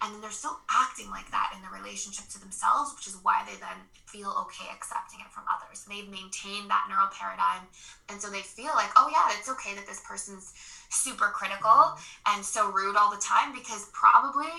and 0.02 0.14
then 0.14 0.20
they're 0.20 0.32
still 0.32 0.56
acting 0.70 1.10
like 1.10 1.30
that 1.30 1.52
in 1.54 1.60
the 1.60 1.68
relationship 1.68 2.26
to 2.28 2.40
themselves 2.40 2.92
which 2.96 3.06
is 3.06 3.16
why 3.22 3.44
they 3.44 3.56
then 3.60 3.76
feel 4.08 4.32
okay 4.40 4.68
accepting 4.72 5.20
it 5.20 5.30
from 5.30 5.44
others 5.48 5.84
they've 5.88 6.08
maintained 6.08 6.68
that 6.68 6.88
neural 6.88 7.08
paradigm 7.12 7.68
and 8.08 8.20
so 8.20 8.28
they 8.30 8.40
feel 8.40 8.72
like 8.74 8.90
oh 8.96 9.08
yeah 9.12 9.28
it's 9.38 9.48
okay 9.48 9.74
that 9.76 9.86
this 9.86 10.00
person's 10.08 10.52
super 10.88 11.30
critical 11.32 11.96
and 12.32 12.44
so 12.44 12.70
rude 12.72 12.96
all 12.96 13.10
the 13.10 13.20
time 13.20 13.52
because 13.52 13.88
probably 13.92 14.50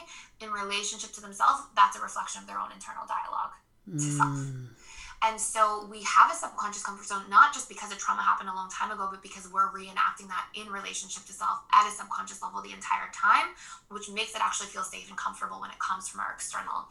in 0.41 0.49
relationship 0.51 1.11
to 1.11 1.21
themselves 1.21 1.61
that's 1.75 1.97
a 1.97 2.01
reflection 2.01 2.41
of 2.41 2.47
their 2.47 2.59
own 2.59 2.71
internal 2.71 3.03
dialogue 3.09 3.53
to 3.97 4.05
mm. 4.05 4.17
self 4.17 4.37
and 5.23 5.39
so 5.39 5.87
we 5.91 6.01
have 6.01 6.31
a 6.31 6.35
subconscious 6.35 6.83
comfort 6.83 7.05
zone, 7.05 7.23
not 7.29 7.53
just 7.53 7.69
because 7.69 7.91
a 7.91 7.95
trauma 7.95 8.21
happened 8.21 8.49
a 8.49 8.55
long 8.55 8.69
time 8.69 8.89
ago, 8.89 9.07
but 9.11 9.21
because 9.21 9.47
we're 9.51 9.69
reenacting 9.69 10.27
that 10.27 10.47
in 10.55 10.71
relationship 10.71 11.25
to 11.25 11.33
self 11.33 11.61
at 11.73 11.87
a 11.87 11.91
subconscious 11.91 12.41
level 12.41 12.61
the 12.61 12.73
entire 12.73 13.09
time, 13.13 13.53
which 13.89 14.09
makes 14.09 14.33
it 14.33 14.41
actually 14.41 14.67
feel 14.67 14.83
safe 14.83 15.07
and 15.09 15.17
comfortable 15.17 15.61
when 15.61 15.69
it 15.69 15.77
comes 15.77 16.07
from 16.09 16.21
our 16.21 16.33
external 16.33 16.89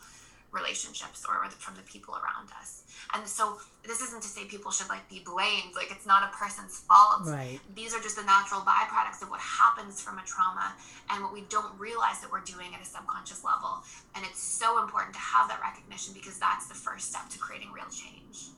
relationships 0.53 1.25
or 1.29 1.49
from 1.51 1.75
the 1.75 1.83
people 1.83 2.15
around 2.15 2.49
us. 2.61 2.83
And 3.15 3.27
so 3.27 3.59
this 3.87 4.01
isn't 4.01 4.23
to 4.23 4.29
say 4.29 4.45
people 4.45 4.71
should 4.71 4.89
like 4.89 5.09
be 5.09 5.23
blamed. 5.25 5.75
Like 5.75 5.91
it's 5.91 6.07
not 6.07 6.23
a 6.23 6.37
person's 6.37 6.81
fault. 6.81 7.27
Right. 7.27 7.61
These 7.75 7.95
are 7.95 8.01
just 8.01 8.17
the 8.17 8.25
natural 8.25 8.61
byproducts 8.61 9.23
of 9.23 9.31
what 9.31 9.41
happens 9.41 10.01
from 10.01 10.19
a 10.19 10.23
trauma 10.23 10.75
and 11.11 11.23
what 11.23 11.33
we 11.33 11.43
don't 11.49 11.79
realize 11.79 12.21
that 12.21 12.31
we're 12.31 12.41
doing 12.43 12.75
at 12.75 12.81
a 12.81 12.85
subconscious 12.85 13.45
level. 13.45 13.83
And 14.15 14.25
it's 14.25 14.43
so 14.43 14.83
important 14.83 15.15
to 15.15 15.21
have 15.21 15.49
that 15.49 15.61
recognition 15.61 16.15
because 16.15 16.39
that's 16.39 16.67
the 16.67 16.75
first 16.75 17.11
step 17.11 17.29
to 17.31 17.39
creating 17.39 17.73
real 17.73 17.89
change. 17.91 18.49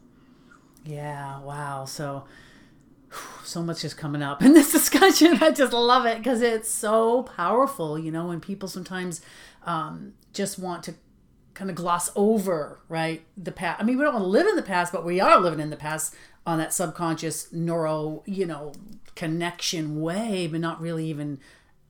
Yeah, 0.85 1.41
wow. 1.41 1.85
So 1.85 2.25
so 3.45 3.63
much 3.63 3.85
is 3.85 3.95
coming 3.95 4.23
up 4.23 4.43
in 4.43 4.55
this 4.55 4.73
discussion. 4.73 5.39
I 5.43 5.51
just 5.51 5.73
love 5.73 6.07
it 6.07 6.19
because 6.19 6.43
it's 6.43 6.71
so 6.71 7.23
powerful. 7.23 7.99
You 7.99 8.11
know, 8.11 8.27
when 8.27 8.41
people 8.41 8.69
sometimes 8.69 9.21
um, 9.65 10.15
just 10.33 10.59
want 10.59 10.83
to 10.85 10.95
kind 11.55 11.71
of 11.71 11.77
gloss 11.77 12.11
over, 12.17 12.81
right? 12.88 13.23
The 13.37 13.53
past. 13.53 13.81
I 13.81 13.85
mean, 13.85 13.99
we 13.99 14.05
don't 14.05 14.15
want 14.15 14.25
to 14.25 14.29
live 14.29 14.47
in 14.47 14.57
the 14.57 14.62
past, 14.62 14.93
but 14.93 15.05
we 15.05 15.21
are 15.21 15.41
living 15.41 15.61
in 15.61 15.71
the 15.71 15.77
past 15.77 16.15
on 16.47 16.59
that 16.59 16.73
subconscious 16.73 17.53
neuro, 17.53 18.23
you 18.27 18.47
know, 18.47 18.73
connection 19.15 20.01
way, 20.01 20.47
but 20.47 20.61
not 20.61 20.81
really 20.81 21.07
even 21.07 21.38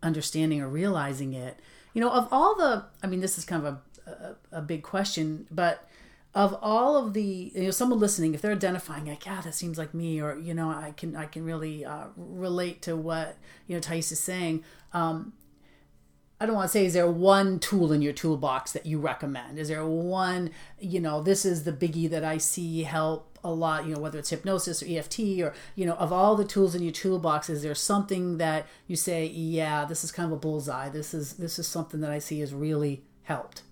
understanding 0.03 0.61
or 0.61 0.69
realizing 0.69 1.33
it. 1.33 1.59
You 1.95 2.01
know, 2.01 2.11
of 2.11 2.29
all 2.31 2.55
the, 2.57 2.85
I 3.03 3.07
mean, 3.07 3.21
this 3.21 3.39
is 3.39 3.45
kind 3.45 3.67
of 3.67 3.79
a, 4.07 4.11
a, 4.11 4.59
a 4.59 4.63
big 4.63 4.83
question, 4.83 5.47
but 5.51 5.89
of 6.35 6.59
all 6.63 6.97
of 6.97 7.13
the, 7.13 7.53
you 7.55 7.65
know, 7.65 7.71
someone 7.71 7.99
listening, 7.99 8.35
if 8.35 8.41
they're 8.41 8.53
identifying 8.53 9.07
like, 9.07 9.27
yeah, 9.27 9.41
that 9.43 9.55
seems 9.55 9.77
like 9.77 9.93
me, 9.93 10.21
or 10.21 10.39
you 10.39 10.55
know, 10.55 10.71
I 10.71 10.95
can, 10.97 11.15
I 11.15 11.27
can 11.27 11.45
really 11.45 11.85
uh, 11.85 12.07
relate 12.17 12.83
to 12.83 12.97
what 12.97 13.37
you 13.67 13.77
know 13.77 13.81
Thais 13.81 14.11
is 14.13 14.21
saying. 14.21 14.65
Um, 14.95 15.35
I 16.43 16.47
don't 16.47 16.57
want 16.57 16.67
to 16.69 16.73
say 16.73 16.87
is 16.87 16.95
there 16.95 17.09
one 17.09 17.61
tool 17.61 17.93
in 17.93 18.03
your 18.03 18.13
toolbox 18.13 18.73
that 18.73 18.85
you 18.85 18.99
recommend? 18.99 19.61
Is 19.61 19.69
there 19.69 19.87
one, 19.87 20.51
you 20.81 20.99
know, 20.99 21.23
this 21.23 21.45
is 21.45 21.63
the 21.63 21.71
biggie 21.71 22.11
that 22.11 22.25
I 22.25 22.39
see 22.39 22.83
help 22.83 23.39
a 23.45 23.53
lot, 23.53 23.87
you 23.87 23.95
know, 23.95 24.01
whether 24.01 24.19
it's 24.19 24.31
hypnosis 24.31 24.83
or 24.83 24.87
EFT 24.89 25.21
or, 25.39 25.55
you 25.77 25.87
know, 25.87 25.95
of 25.95 26.13
all 26.13 26.35
the 26.35 26.45
tools 26.45 26.75
in 26.75 26.83
your 26.83 26.91
toolbox, 26.91 27.49
is 27.49 27.63
there 27.63 27.77
something 27.77 28.39
that 28.39 28.67
you 28.89 28.97
say, 28.97 29.25
yeah, 29.27 29.85
this 29.85 30.03
is 30.03 30.11
kind 30.11 30.27
of 30.27 30.33
a 30.33 30.41
bullseye. 30.41 30.89
This 30.89 31.15
is 31.15 31.35
this 31.35 31.61
is 31.61 31.69
something 31.69 32.01
that 32.01 32.11
I 32.11 32.19
see 32.19 32.41
has 32.41 32.53
really 32.53 33.05
helped? 33.23 33.63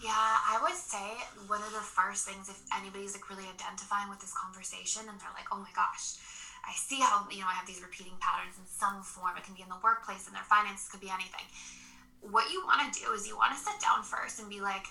Yeah, 0.00 0.14
I 0.14 0.60
would 0.62 0.78
say 0.78 1.18
one 1.48 1.62
of 1.62 1.72
the 1.72 1.82
first 1.82 2.28
things 2.28 2.48
if 2.48 2.62
anybody's 2.78 3.14
like 3.14 3.28
really 3.28 3.50
identifying 3.50 4.08
with 4.08 4.20
this 4.20 4.32
conversation 4.38 5.02
and 5.08 5.18
they're 5.18 5.34
like, 5.34 5.50
oh 5.50 5.58
my 5.58 5.74
gosh, 5.74 6.14
I 6.62 6.70
see 6.76 7.00
how 7.00 7.26
you 7.28 7.40
know 7.40 7.50
I 7.50 7.54
have 7.54 7.66
these 7.66 7.82
repeating 7.82 8.14
patterns 8.20 8.54
in 8.54 8.66
some 8.70 9.02
form. 9.02 9.36
It 9.36 9.42
can 9.42 9.54
be 9.54 9.62
in 9.62 9.68
the 9.68 9.82
workplace, 9.82 10.28
in 10.28 10.32
their 10.32 10.46
finances, 10.46 10.86
could 10.86 11.00
be 11.02 11.10
anything 11.10 11.42
what 12.20 12.50
you 12.50 12.62
want 12.64 12.92
to 12.92 13.00
do 13.00 13.12
is 13.12 13.26
you 13.26 13.36
want 13.36 13.52
to 13.52 13.58
sit 13.58 13.80
down 13.80 14.02
first 14.02 14.40
and 14.40 14.48
be 14.48 14.60
like, 14.60 14.86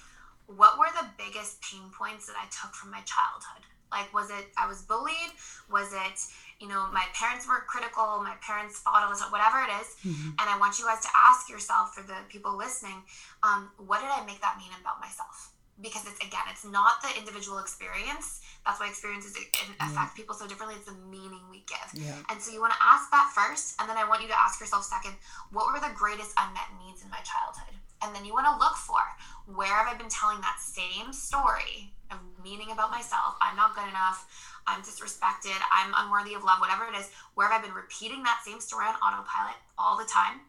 what 0.47 0.79
were 0.79 0.87
the 0.95 1.07
biggest 1.17 1.61
pain 1.61 1.91
points 1.91 2.25
that 2.27 2.35
I 2.39 2.45
took 2.47 2.73
from 2.73 2.91
my 2.91 3.01
childhood? 3.03 3.67
Like, 3.91 4.13
was 4.13 4.29
it 4.29 4.51
I 4.57 4.67
was 4.67 4.81
bullied? 4.81 5.31
Was 5.71 5.93
it, 5.93 6.19
you 6.59 6.67
know, 6.67 6.87
my 6.91 7.05
parents 7.13 7.47
were 7.47 7.63
critical, 7.67 8.19
my 8.23 8.35
parents 8.41 8.79
fought 8.79 9.03
all 9.03 9.11
the 9.11 9.19
time, 9.19 9.31
whatever 9.31 9.63
it 9.63 9.71
is. 9.79 9.95
Mm-hmm. 10.03 10.39
And 10.39 10.47
I 10.47 10.57
want 10.59 10.79
you 10.79 10.85
guys 10.85 11.01
to 11.01 11.11
ask 11.15 11.49
yourself, 11.49 11.95
for 11.95 12.03
the 12.03 12.15
people 12.27 12.55
listening, 12.55 13.03
um, 13.43 13.71
what 13.77 13.99
did 14.01 14.09
I 14.11 14.25
make 14.25 14.41
that 14.41 14.57
mean 14.57 14.71
about 14.81 14.99
myself? 14.99 15.51
Because 15.79 16.09
it's, 16.09 16.17
again, 16.25 16.41
it's 16.49 16.65
not 16.65 17.01
the 17.05 17.13
individual 17.19 17.59
experience. 17.59 18.41
That's 18.65 18.79
why 18.79 18.89
experiences 18.89 19.37
affect 19.37 19.93
yeah. 19.93 20.07
people 20.15 20.33
so 20.33 20.47
differently. 20.47 20.75
It's 20.75 20.89
the 20.89 20.97
meaning 21.07 21.39
we 21.49 21.63
give. 21.69 21.89
Yeah. 21.93 22.17
And 22.29 22.41
so 22.41 22.51
you 22.51 22.59
want 22.59 22.73
to 22.73 22.81
ask 22.81 23.11
that 23.11 23.29
first. 23.31 23.79
And 23.79 23.87
then 23.87 23.95
I 23.95 24.07
want 24.09 24.21
you 24.21 24.27
to 24.27 24.39
ask 24.39 24.59
yourself, 24.59 24.83
second, 24.83 25.13
what 25.51 25.71
were 25.71 25.79
the 25.79 25.93
greatest 25.93 26.33
unmet 26.35 26.73
needs 26.81 27.03
in 27.03 27.09
my 27.09 27.21
childhood? 27.21 27.77
And 28.01 28.13
then 28.13 28.25
you 28.25 28.33
want 28.33 28.45
to 28.45 28.57
look 28.57 28.75
for 28.75 29.01
where 29.45 29.73
have 29.73 29.87
I 29.87 29.97
been 29.97 30.09
telling 30.09 30.41
that 30.41 30.59
same 30.59 31.13
story 31.13 31.93
of 32.11 32.19
meaning 32.43 32.71
about 32.71 32.91
myself? 32.91 33.37
I'm 33.41 33.55
not 33.55 33.73
good 33.73 33.87
enough. 33.87 34.27
I'm 34.67 34.81
disrespected. 34.81 35.57
I'm 35.71 35.93
unworthy 35.95 36.33
of 36.33 36.43
love, 36.43 36.59
whatever 36.59 36.85
it 36.85 36.97
is. 36.99 37.09
Where 37.35 37.47
have 37.47 37.61
I 37.61 37.65
been 37.65 37.73
repeating 37.73 38.23
that 38.23 38.41
same 38.45 38.59
story 38.59 38.85
on 38.85 38.95
autopilot 38.99 39.55
all 39.77 39.97
the 39.97 40.05
time? 40.05 40.41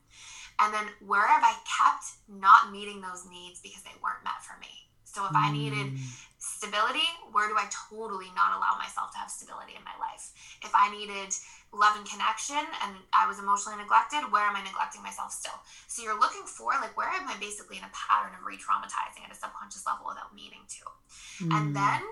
And 0.58 0.74
then 0.74 0.90
where 1.06 1.26
have 1.26 1.44
I 1.44 1.54
kept 1.62 2.18
not 2.26 2.72
meeting 2.72 3.00
those 3.00 3.24
needs 3.30 3.60
because 3.60 3.82
they 3.82 3.94
weren't 4.02 4.24
met 4.24 4.42
for 4.42 4.58
me? 4.58 4.87
So 5.18 5.26
if 5.26 5.34
I 5.34 5.50
needed 5.50 5.98
mm. 5.98 5.98
stability, 6.38 7.10
where 7.34 7.50
do 7.50 7.58
I 7.58 7.66
totally 7.90 8.30
not 8.38 8.54
allow 8.54 8.78
myself 8.78 9.10
to 9.10 9.18
have 9.18 9.26
stability 9.26 9.74
in 9.74 9.82
my 9.82 9.98
life? 9.98 10.30
If 10.62 10.70
I 10.70 10.94
needed 10.94 11.34
love 11.74 11.98
and 11.98 12.06
connection 12.06 12.62
and 12.86 12.94
I 13.10 13.26
was 13.26 13.42
emotionally 13.42 13.82
neglected, 13.82 14.30
where 14.30 14.46
am 14.46 14.54
I 14.54 14.62
neglecting 14.62 15.02
myself 15.02 15.34
still? 15.34 15.58
So 15.90 16.06
you're 16.06 16.14
looking 16.14 16.46
for 16.46 16.70
like 16.78 16.94
where 16.94 17.10
am 17.10 17.26
I 17.26 17.34
basically 17.42 17.82
in 17.82 17.82
a 17.82 17.90
pattern 17.90 18.30
of 18.38 18.46
re-traumatizing 18.46 19.26
at 19.26 19.34
a 19.34 19.34
subconscious 19.34 19.82
level 19.90 20.06
without 20.06 20.30
meaning 20.30 20.62
to? 20.70 20.86
Mm. 21.42 21.50
And 21.50 21.64
then 21.74 22.06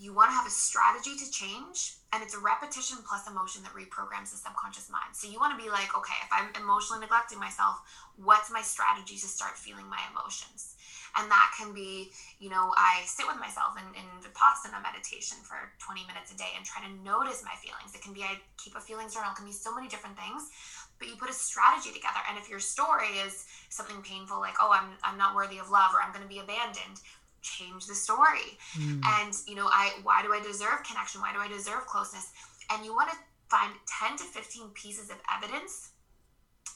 you 0.00 0.16
want 0.16 0.32
to 0.32 0.36
have 0.36 0.46
a 0.46 0.56
strategy 0.56 1.12
to 1.16 1.28
change 1.30 2.00
and 2.12 2.22
it's 2.22 2.34
a 2.34 2.40
repetition 2.40 2.98
plus 3.04 3.28
emotion 3.28 3.62
that 3.64 3.72
reprograms 3.72 4.30
the 4.30 4.36
subconscious 4.36 4.90
mind 4.92 5.16
so 5.16 5.28
you 5.28 5.40
want 5.40 5.56
to 5.56 5.62
be 5.62 5.70
like 5.70 5.96
okay 5.96 6.16
if 6.20 6.28
i'm 6.32 6.52
emotionally 6.60 7.00
neglecting 7.00 7.40
myself 7.40 7.80
what's 8.16 8.52
my 8.52 8.60
strategy 8.60 9.16
to 9.16 9.26
start 9.26 9.56
feeling 9.56 9.88
my 9.88 10.00
emotions 10.12 10.75
and 11.16 11.30
that 11.30 11.52
can 11.56 11.72
be, 11.72 12.12
you 12.38 12.50
know, 12.50 12.72
I 12.76 13.02
sit 13.06 13.26
with 13.26 13.40
myself 13.40 13.76
in, 13.80 13.88
in 13.96 14.06
Vipassana 14.20 14.82
meditation 14.84 15.38
for 15.40 15.56
20 15.80 16.04
minutes 16.04 16.32
a 16.32 16.36
day 16.36 16.52
and 16.56 16.64
try 16.64 16.84
to 16.84 16.92
notice 17.00 17.40
my 17.40 17.56
feelings. 17.56 17.96
It 17.96 18.02
can 18.02 18.12
be 18.12 18.22
I 18.22 18.36
keep 18.60 18.76
a 18.76 18.80
feelings 18.80 19.14
journal, 19.14 19.32
it 19.32 19.36
can 19.36 19.46
be 19.48 19.56
so 19.56 19.74
many 19.74 19.88
different 19.88 20.16
things. 20.16 20.52
But 20.98 21.08
you 21.08 21.16
put 21.16 21.28
a 21.28 21.36
strategy 21.36 21.92
together. 21.92 22.20
And 22.28 22.38
if 22.38 22.48
your 22.48 22.60
story 22.60 23.20
is 23.24 23.44
something 23.68 24.00
painful, 24.02 24.40
like, 24.40 24.56
oh, 24.60 24.72
I'm 24.72 24.96
I'm 25.04 25.18
not 25.18 25.34
worthy 25.34 25.58
of 25.58 25.70
love 25.70 25.92
or 25.92 26.00
I'm 26.00 26.12
gonna 26.12 26.28
be 26.28 26.40
abandoned, 26.40 27.00
change 27.40 27.86
the 27.86 27.94
story. 27.94 28.60
Mm. 28.76 29.00
And, 29.04 29.32
you 29.48 29.56
know, 29.56 29.68
I 29.72 29.96
why 30.04 30.22
do 30.22 30.32
I 30.32 30.40
deserve 30.40 30.84
connection? 30.84 31.20
Why 31.20 31.32
do 31.32 31.40
I 31.40 31.48
deserve 31.48 31.86
closeness? 31.86 32.32
And 32.70 32.84
you 32.84 32.92
want 32.92 33.10
to 33.10 33.16
find 33.48 33.72
10 34.00 34.18
to 34.18 34.24
15 34.24 34.68
pieces 34.74 35.08
of 35.08 35.16
evidence 35.32 35.92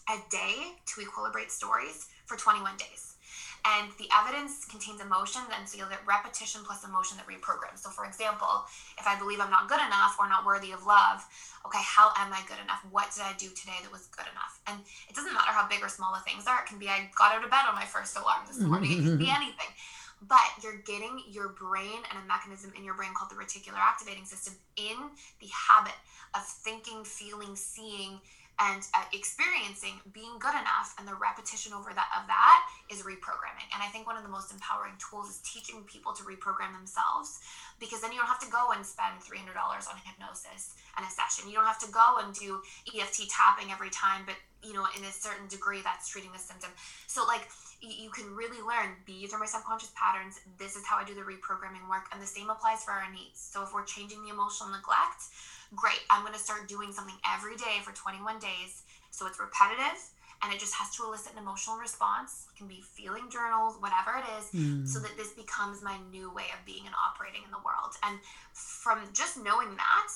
a 0.09 0.16
day 0.31 0.76
to 0.87 1.00
equilibrate 1.00 1.50
stories 1.50 2.09
for 2.26 2.37
21 2.37 2.76
days 2.76 3.16
and 3.64 3.92
the 3.99 4.09
evidence 4.12 4.64
contains 4.64 5.01
emotion, 5.01 5.42
and 5.57 5.68
so 5.68 5.79
you'll 5.79 5.88
get 5.88 6.01
repetition 6.07 6.62
plus 6.64 6.85
emotion 6.85 7.18
that 7.18 7.27
reprograms. 7.29 7.85
So, 7.85 7.90
for 7.90 8.05
example, 8.05 8.64
if 8.99 9.07
I 9.07 9.18
believe 9.18 9.40
I'm 9.40 9.51
not 9.51 9.68
good 9.68 9.81
enough 9.81 10.16
or 10.18 10.29
not 10.29 10.46
worthy 10.46 10.73
of 10.73 10.87
love, 10.87 11.25
okay, 11.66 11.83
how 11.83 12.12
am 12.16 12.33
I 12.33 12.40
good 12.49 12.59
enough? 12.62 12.81
What 12.90 13.12
did 13.12 13.23
I 13.23 13.33
do 13.37 13.49
today 13.53 13.77
that 13.83 13.92
was 13.92 14.07
good 14.09 14.27
enough? 14.33 14.61
And 14.66 14.81
it 15.09 15.14
doesn't 15.14 15.33
matter 15.33 15.53
how 15.53 15.68
big 15.68 15.83
or 15.83 15.88
small 15.88 16.14
the 16.14 16.25
things 16.25 16.46
are. 16.46 16.64
It 16.64 16.68
can 16.68 16.79
be 16.79 16.88
I 16.88 17.11
got 17.16 17.35
out 17.37 17.44
of 17.44 17.51
bed 17.51 17.68
on 17.68 17.75
my 17.75 17.85
first 17.85 18.16
alarm 18.16 18.49
this 18.49 18.59
mm-hmm. 18.59 18.70
morning. 18.70 18.92
it 18.92 19.05
can 19.05 19.18
be 19.18 19.27
mm-hmm. 19.27 19.42
anything. 19.42 19.73
But 20.20 20.44
you're 20.62 20.85
getting 20.85 21.23
your 21.31 21.49
brain 21.49 22.05
and 22.12 22.20
a 22.23 22.27
mechanism 22.29 22.73
in 22.77 22.85
your 22.85 22.94
brain 22.94 23.11
called 23.16 23.31
the 23.31 23.40
reticular 23.40 23.81
activating 23.81 24.27
system 24.27 24.53
in 24.77 24.96
the 25.40 25.49
habit 25.49 25.96
of 26.35 26.44
thinking, 26.44 27.05
feeling, 27.05 27.57
seeing, 27.57 28.20
and 28.61 28.85
uh, 28.92 29.05
experiencing 29.12 29.96
being 30.12 30.37
good 30.38 30.53
enough 30.53 30.92
and 30.99 31.09
the 31.09 31.16
repetition 31.16 31.73
over 31.73 31.90
that 31.96 32.12
of 32.12 32.29
that 32.29 32.61
is 32.92 33.03
reprogramming. 33.03 33.66
And 33.73 33.81
i 33.81 33.88
think 33.88 34.07
one 34.07 34.16
of 34.16 34.23
the 34.23 34.33
most 34.33 34.53
empowering 34.53 34.94
tools 35.01 35.33
is 35.33 35.38
teaching 35.40 35.83
people 35.88 36.12
to 36.12 36.23
reprogram 36.23 36.77
themselves 36.77 37.40
because 37.81 38.01
then 38.05 38.12
you 38.12 38.18
don't 38.18 38.29
have 38.29 38.44
to 38.44 38.53
go 38.53 38.70
and 38.77 38.85
spend 38.85 39.16
$300 39.25 39.57
on 39.57 39.96
hypnosis 40.05 40.77
and 40.96 41.07
a 41.07 41.11
session. 41.11 41.49
You 41.49 41.57
don't 41.57 41.66
have 41.66 41.81
to 41.81 41.90
go 41.90 42.20
and 42.20 42.35
do 42.37 42.61
eft 42.92 43.16
tapping 43.31 43.73
every 43.73 43.90
time 43.90 44.29
but 44.29 44.37
you 44.62 44.77
know 44.77 44.85
in 44.96 45.03
a 45.05 45.12
certain 45.12 45.49
degree 45.49 45.81
that's 45.83 46.09
treating 46.09 46.33
the 46.33 46.38
symptom. 46.38 46.70
So 47.07 47.25
like 47.25 47.49
you 47.81 48.11
can 48.11 48.29
really 48.37 48.61
learn 48.61 48.93
these 49.07 49.33
are 49.33 49.38
my 49.38 49.47
subconscious 49.47 49.93
patterns 49.97 50.40
this 50.59 50.77
is 50.77 50.85
how 50.85 50.97
i 50.97 51.05
do 51.05 51.14
the 51.14 51.21
reprogramming 51.21 51.88
work 51.88 52.05
and 52.12 52.21
the 52.21 52.27
same 52.27 52.51
applies 52.51 52.85
for 52.85 52.93
our 52.93 53.11
needs 53.11 53.40
so 53.40 53.62
if 53.62 53.73
we're 53.73 53.85
changing 53.85 54.23
the 54.23 54.29
emotional 54.29 54.69
neglect 54.71 55.33
great, 55.75 56.01
I'm 56.11 56.23
going 56.23 56.35
to 56.35 56.40
start 56.40 56.69
doing 56.69 56.93
something 56.93 57.14
every 57.23 57.57
day 57.57 57.79
for 57.83 57.93
21 57.95 58.38
days. 58.38 58.83
So 59.11 59.27
it's 59.27 59.38
repetitive 59.38 59.99
and 60.43 60.53
it 60.53 60.59
just 60.59 60.75
has 60.75 60.95
to 60.97 61.05
elicit 61.05 61.33
an 61.33 61.38
emotional 61.38 61.77
response. 61.77 62.47
It 62.51 62.59
can 62.59 62.66
be 62.66 62.83
feeling 62.83 63.29
journals, 63.31 63.77
whatever 63.79 64.19
it 64.19 64.27
is, 64.38 64.45
mm. 64.51 64.88
so 64.88 64.99
that 65.01 65.16
this 65.16 65.33
becomes 65.33 65.83
my 65.83 65.99
new 66.11 66.33
way 66.33 66.49
of 66.57 66.64
being 66.64 66.87
and 66.87 66.95
operating 66.97 67.43
in 67.45 67.51
the 67.51 67.62
world. 67.62 67.95
And 68.03 68.19
from 68.53 69.05
just 69.12 69.37
knowing 69.37 69.77
that, 69.77 70.09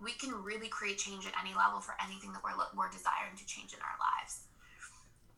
we 0.00 0.12
can 0.12 0.32
really 0.32 0.68
create 0.68 0.96
change 0.96 1.26
at 1.26 1.36
any 1.36 1.52
level 1.54 1.78
for 1.78 1.94
anything 2.00 2.32
that 2.32 2.40
we're, 2.42 2.56
we're 2.72 2.88
desiring 2.88 3.36
to 3.36 3.44
change 3.44 3.74
in 3.74 3.80
our 3.84 3.98
lives. 4.00 4.48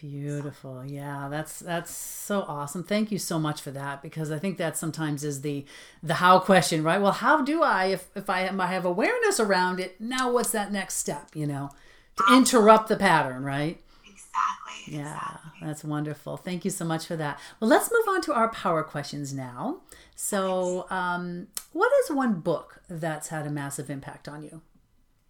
Beautiful. 0.03 0.85
Yeah, 0.85 1.29
that's 1.31 1.61
that's 1.61 1.93
so 1.93 2.41
awesome. 2.49 2.83
Thank 2.83 3.13
you 3.13 3.19
so 3.19 3.39
much 3.39 3.63
for 3.63 3.71
that 3.71 4.03
because 4.03 4.33
I 4.33 4.39
think 4.41 4.59
that 4.59 4.77
sometimes 4.77 5.23
is 5.23 5.43
the 5.43 5.65
the 6.03 6.15
how 6.15 6.41
question, 6.41 6.83
right? 6.83 7.01
Well, 7.01 7.13
how 7.13 7.43
do 7.43 7.63
I 7.63 7.85
if 7.87 8.11
if 8.17 8.29
I 8.29 8.41
have, 8.41 8.59
I 8.59 8.67
have 8.67 8.85
awareness 8.85 9.39
around 9.39 9.79
it, 9.79 10.01
now 10.01 10.33
what's 10.33 10.51
that 10.51 10.73
next 10.73 10.97
step, 10.97 11.29
you 11.35 11.47
know, 11.47 11.71
to 12.17 12.35
interrupt 12.35 12.89
the 12.89 12.97
pattern, 12.97 13.45
right? 13.45 13.81
Exactly. 14.05 14.99
Yeah, 14.99 15.13
exactly. 15.13 15.67
that's 15.69 15.85
wonderful. 15.85 16.37
Thank 16.37 16.65
you 16.65 16.73
so 16.73 16.85
much 16.85 17.07
for 17.07 17.15
that. 17.15 17.39
Well, 17.61 17.71
let's 17.71 17.89
move 17.93 18.09
on 18.09 18.23
to 18.23 18.35
our 18.35 18.49
power 18.49 18.83
questions 18.83 19.33
now. 19.33 19.83
So, 20.17 20.87
um, 20.91 21.47
what 21.73 21.93
is 22.03 22.11
one 22.11 22.41
book 22.41 22.83
that's 22.91 23.29
had 23.29 23.47
a 23.47 23.51
massive 23.51 23.89
impact 23.89 24.29
on 24.29 24.43
you? 24.43 24.63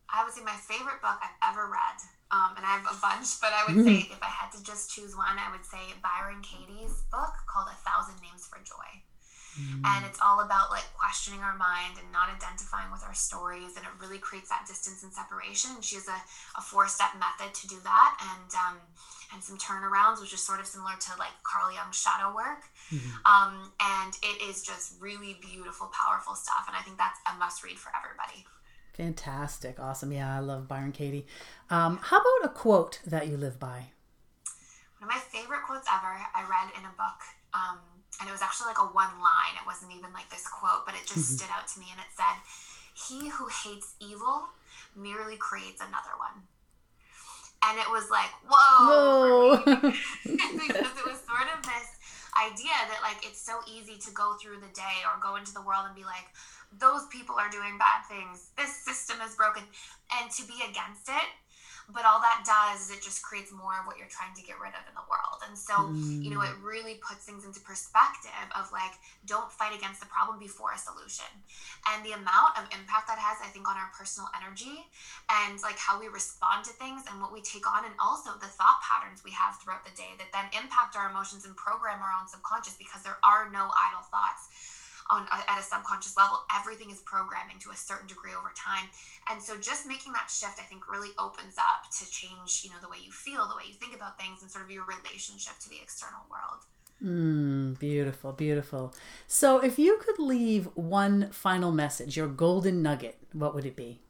I 0.08 0.24
would 0.24 0.32
say 0.32 0.42
my 0.42 0.52
favorite 0.52 1.02
book 1.02 1.18
I've 1.22 1.52
ever 1.52 1.66
read 1.66 2.00
um, 2.32 2.56
and 2.56 2.64
I 2.64 2.80
have 2.80 2.88
a 2.88 2.96
bunch, 2.96 3.36
but 3.44 3.52
I 3.52 3.68
would 3.68 3.84
say 3.84 4.08
if 4.08 4.22
I 4.24 4.32
had 4.32 4.48
to 4.56 4.60
just 4.64 4.88
choose 4.88 5.12
one, 5.12 5.36
I 5.36 5.52
would 5.52 5.68
say 5.68 5.92
Byron 6.00 6.40
Katie's 6.40 7.04
book 7.12 7.36
called 7.44 7.68
A 7.68 7.76
Thousand 7.84 8.16
Names 8.24 8.48
for 8.48 8.56
Joy. 8.64 9.04
Mm. 9.60 9.84
And 9.84 10.00
it's 10.08 10.16
all 10.24 10.40
about 10.40 10.72
like 10.72 10.88
questioning 10.96 11.44
our 11.44 11.52
mind 11.60 12.00
and 12.00 12.08
not 12.08 12.32
identifying 12.32 12.88
with 12.88 13.04
our 13.04 13.12
stories. 13.12 13.76
And 13.76 13.84
it 13.84 13.92
really 14.00 14.16
creates 14.16 14.48
that 14.48 14.64
distance 14.64 15.04
and 15.04 15.12
separation. 15.12 15.76
She 15.84 16.00
has 16.00 16.08
a, 16.08 16.16
a 16.56 16.62
four 16.64 16.88
step 16.88 17.12
method 17.20 17.52
to 17.52 17.68
do 17.68 17.76
that. 17.84 18.16
And, 18.16 18.48
um, 18.56 18.76
and 19.36 19.44
some 19.44 19.60
turnarounds, 19.60 20.20
which 20.20 20.32
is 20.32 20.40
sort 20.40 20.60
of 20.60 20.66
similar 20.66 20.96
to 20.96 21.10
like 21.20 21.36
Carl 21.44 21.68
Jung's 21.68 22.00
shadow 22.00 22.32
work. 22.32 22.64
Mm-hmm. 22.88 23.12
Um, 23.28 23.72
and 23.76 24.16
it 24.24 24.40
is 24.48 24.64
just 24.64 24.96
really 25.00 25.36
beautiful, 25.40 25.92
powerful 25.92 26.34
stuff. 26.34 26.64
And 26.64 26.76
I 26.76 26.80
think 26.80 26.96
that's 26.96 27.20
a 27.28 27.36
must 27.36 27.60
read 27.60 27.76
for 27.76 27.92
everybody. 27.92 28.48
Fantastic. 28.92 29.80
Awesome. 29.80 30.12
Yeah, 30.12 30.36
I 30.36 30.40
love 30.40 30.68
Byron 30.68 30.92
Katie. 30.92 31.26
Um, 31.70 31.98
how 32.02 32.18
about 32.18 32.50
a 32.50 32.54
quote 32.54 33.00
that 33.06 33.28
you 33.28 33.36
live 33.36 33.58
by? 33.58 33.92
One 34.98 35.08
of 35.08 35.08
my 35.08 35.18
favorite 35.18 35.64
quotes 35.66 35.88
ever 35.88 36.12
I 36.12 36.42
read 36.48 36.70
in 36.78 36.84
a 36.84 36.94
book. 36.96 37.20
Um, 37.54 37.78
and 38.20 38.28
it 38.28 38.32
was 38.32 38.42
actually 38.42 38.68
like 38.68 38.78
a 38.78 38.92
one 38.92 39.16
line. 39.18 39.56
It 39.56 39.66
wasn't 39.66 39.92
even 39.96 40.12
like 40.12 40.28
this 40.28 40.46
quote, 40.46 40.84
but 40.84 40.94
it 40.94 41.06
just 41.06 41.18
mm-hmm. 41.18 41.36
stood 41.40 41.52
out 41.52 41.66
to 41.68 41.80
me. 41.80 41.86
And 41.90 42.00
it 42.00 42.12
said, 42.12 42.36
He 42.94 43.30
who 43.30 43.48
hates 43.48 43.94
evil 44.00 44.52
merely 44.94 45.36
creates 45.36 45.80
another 45.80 46.14
one. 46.20 46.44
And 47.64 47.78
it 47.78 47.88
was 47.88 48.10
like, 48.10 48.30
whoa. 48.46 49.56
whoa. 49.56 49.66
because 50.26 50.92
it 50.98 51.06
was 51.06 51.22
sort 51.22 51.46
of 51.54 51.62
this 51.62 51.88
idea 52.34 52.74
that 52.90 52.98
like 53.02 53.24
it's 53.24 53.40
so 53.40 53.60
easy 53.70 53.98
to 53.98 54.10
go 54.12 54.34
through 54.40 54.58
the 54.58 54.72
day 54.74 55.04
or 55.06 55.20
go 55.22 55.36
into 55.36 55.54
the 55.54 55.62
world 55.62 55.84
and 55.86 55.94
be 55.94 56.04
like, 56.04 56.26
those 56.78 57.06
people 57.08 57.36
are 57.36 57.50
doing 57.50 57.78
bad 57.78 58.06
things. 58.08 58.50
This 58.56 58.74
system 58.74 59.18
is 59.26 59.34
broken. 59.34 59.62
And 60.20 60.30
to 60.30 60.42
be 60.46 60.60
against 60.68 61.08
it, 61.08 61.28
but 61.90 62.06
all 62.06 62.22
that 62.22 62.46
does 62.46 62.86
is 62.86 62.90
it 62.94 63.02
just 63.02 63.22
creates 63.26 63.50
more 63.50 63.74
of 63.80 63.90
what 63.90 63.98
you're 63.98 64.10
trying 64.10 64.32
to 64.38 64.44
get 64.46 64.56
rid 64.62 64.70
of 64.70 64.86
in 64.86 64.94
the 64.94 65.02
world. 65.10 65.42
And 65.42 65.58
so, 65.58 65.90
mm. 65.90 66.22
you 66.22 66.30
know, 66.30 66.40
it 66.40 66.54
really 66.62 67.02
puts 67.02 67.26
things 67.26 67.42
into 67.42 67.58
perspective 67.60 68.46
of 68.54 68.70
like, 68.70 68.94
don't 69.26 69.50
fight 69.50 69.74
against 69.74 69.98
the 69.98 70.06
problem 70.06 70.38
before 70.38 70.70
a 70.72 70.78
solution. 70.78 71.26
And 71.90 72.06
the 72.06 72.14
amount 72.14 72.54
of 72.56 72.70
impact 72.70 73.10
that 73.10 73.18
has, 73.18 73.42
I 73.42 73.50
think, 73.50 73.66
on 73.66 73.74
our 73.74 73.90
personal 73.90 74.30
energy 74.38 74.86
and 75.42 75.58
like 75.66 75.76
how 75.76 75.98
we 75.98 76.06
respond 76.06 76.64
to 76.70 76.72
things 76.78 77.02
and 77.10 77.18
what 77.18 77.34
we 77.34 77.42
take 77.42 77.66
on, 77.66 77.84
and 77.84 77.94
also 77.98 78.38
the 78.38 78.50
thought 78.50 78.78
patterns 78.86 79.26
we 79.26 79.34
have 79.34 79.58
throughout 79.58 79.82
the 79.82 79.94
day 79.98 80.14
that 80.22 80.30
then 80.30 80.46
impact 80.54 80.94
our 80.94 81.10
emotions 81.10 81.44
and 81.44 81.58
program 81.58 81.98
our 81.98 82.14
own 82.14 82.30
subconscious 82.30 82.78
because 82.78 83.02
there 83.02 83.18
are 83.26 83.50
no 83.50 83.74
idle 83.74 84.06
thoughts 84.06 84.81
on 85.12 85.28
at 85.30 85.60
a 85.60 85.62
subconscious 85.62 86.16
level 86.16 86.40
everything 86.56 86.90
is 86.90 87.04
programming 87.04 87.60
to 87.60 87.70
a 87.70 87.76
certain 87.76 88.08
degree 88.08 88.32
over 88.32 88.50
time 88.56 88.88
and 89.30 89.40
so 89.40 89.56
just 89.60 89.86
making 89.86 90.12
that 90.12 90.32
shift 90.32 90.56
i 90.58 90.64
think 90.64 90.88
really 90.88 91.12
opens 91.18 91.60
up 91.60 91.84
to 91.92 92.08
change 92.10 92.64
you 92.64 92.70
know 92.70 92.80
the 92.80 92.88
way 92.88 92.96
you 93.04 93.12
feel 93.12 93.46
the 93.46 93.56
way 93.56 93.68
you 93.68 93.74
think 93.74 93.94
about 93.94 94.18
things 94.18 94.40
and 94.40 94.50
sort 94.50 94.64
of 94.64 94.70
your 94.70 94.84
relationship 94.88 95.52
to 95.60 95.68
the 95.68 95.76
external 95.76 96.24
world 96.30 96.64
Mm, 97.04 97.78
beautiful, 97.80 98.32
beautiful. 98.32 98.94
So, 99.26 99.58
if 99.58 99.76
you 99.76 99.98
could 99.98 100.20
leave 100.20 100.68
one 100.74 101.30
final 101.32 101.72
message, 101.72 102.16
your 102.16 102.28
golden 102.28 102.80
nugget, 102.80 103.18
what 103.32 103.56
would 103.56 103.66
it 103.66 103.74
be? 103.74 104.00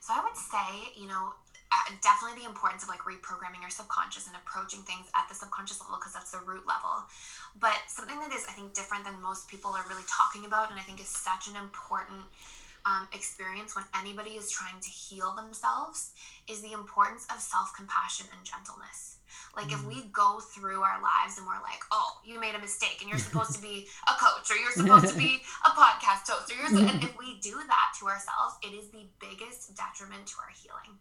So, 0.00 0.14
I 0.14 0.24
would 0.24 0.36
say, 0.36 1.00
you 1.00 1.06
know, 1.06 1.32
uh, 1.72 1.92
definitely 2.02 2.42
the 2.42 2.48
importance 2.48 2.82
of 2.82 2.88
like 2.88 3.02
reprogramming 3.02 3.60
your 3.60 3.70
subconscious 3.70 4.26
and 4.26 4.36
approaching 4.36 4.80
things 4.86 5.06
at 5.14 5.26
the 5.28 5.34
subconscious 5.34 5.80
level 5.80 5.96
because 5.98 6.14
that's 6.14 6.30
the 6.30 6.42
root 6.46 6.66
level. 6.66 7.06
But 7.58 7.76
something 7.88 8.18
that 8.20 8.32
is, 8.32 8.46
I 8.48 8.52
think, 8.52 8.74
different 8.74 9.04
than 9.04 9.18
most 9.22 9.48
people 9.48 9.72
are 9.72 9.84
really 9.88 10.06
talking 10.06 10.44
about, 10.44 10.70
and 10.70 10.78
I 10.78 10.82
think 10.82 11.00
is 11.00 11.08
such 11.08 11.48
an 11.48 11.56
important 11.56 12.22
um, 12.86 13.08
experience 13.12 13.74
when 13.74 13.84
anybody 13.98 14.38
is 14.38 14.50
trying 14.50 14.80
to 14.80 14.88
heal 14.88 15.34
themselves, 15.34 16.12
is 16.48 16.62
the 16.62 16.72
importance 16.72 17.26
of 17.34 17.40
self 17.40 17.74
compassion 17.76 18.26
and 18.32 18.46
gentleness. 18.46 19.18
Like 19.56 19.72
if 19.72 19.84
we 19.84 20.04
go 20.12 20.38
through 20.38 20.82
our 20.84 21.00
lives 21.00 21.38
and 21.38 21.46
we're 21.46 21.60
like, 21.64 21.80
oh, 21.90 22.20
you 22.24 22.38
made 22.38 22.54
a 22.54 22.60
mistake 22.60 22.98
and 23.00 23.08
you're 23.08 23.18
supposed 23.28 23.52
to 23.56 23.62
be 23.62 23.88
a 24.06 24.12
coach 24.12 24.50
or 24.50 24.56
you're 24.56 24.72
supposed 24.72 25.12
to 25.12 25.18
be 25.18 25.42
a 25.64 25.70
podcast 25.70 26.28
host 26.28 26.52
or 26.52 26.56
you're 26.56 26.88
and 26.88 27.02
if 27.02 27.18
we 27.18 27.40
do 27.40 27.56
that 27.66 27.88
to 27.98 28.06
ourselves, 28.06 28.56
it 28.62 28.76
is 28.76 28.88
the 28.90 29.08
biggest 29.18 29.74
detriment 29.74 30.26
to 30.28 30.34
our 30.44 30.52
healing. 30.54 31.00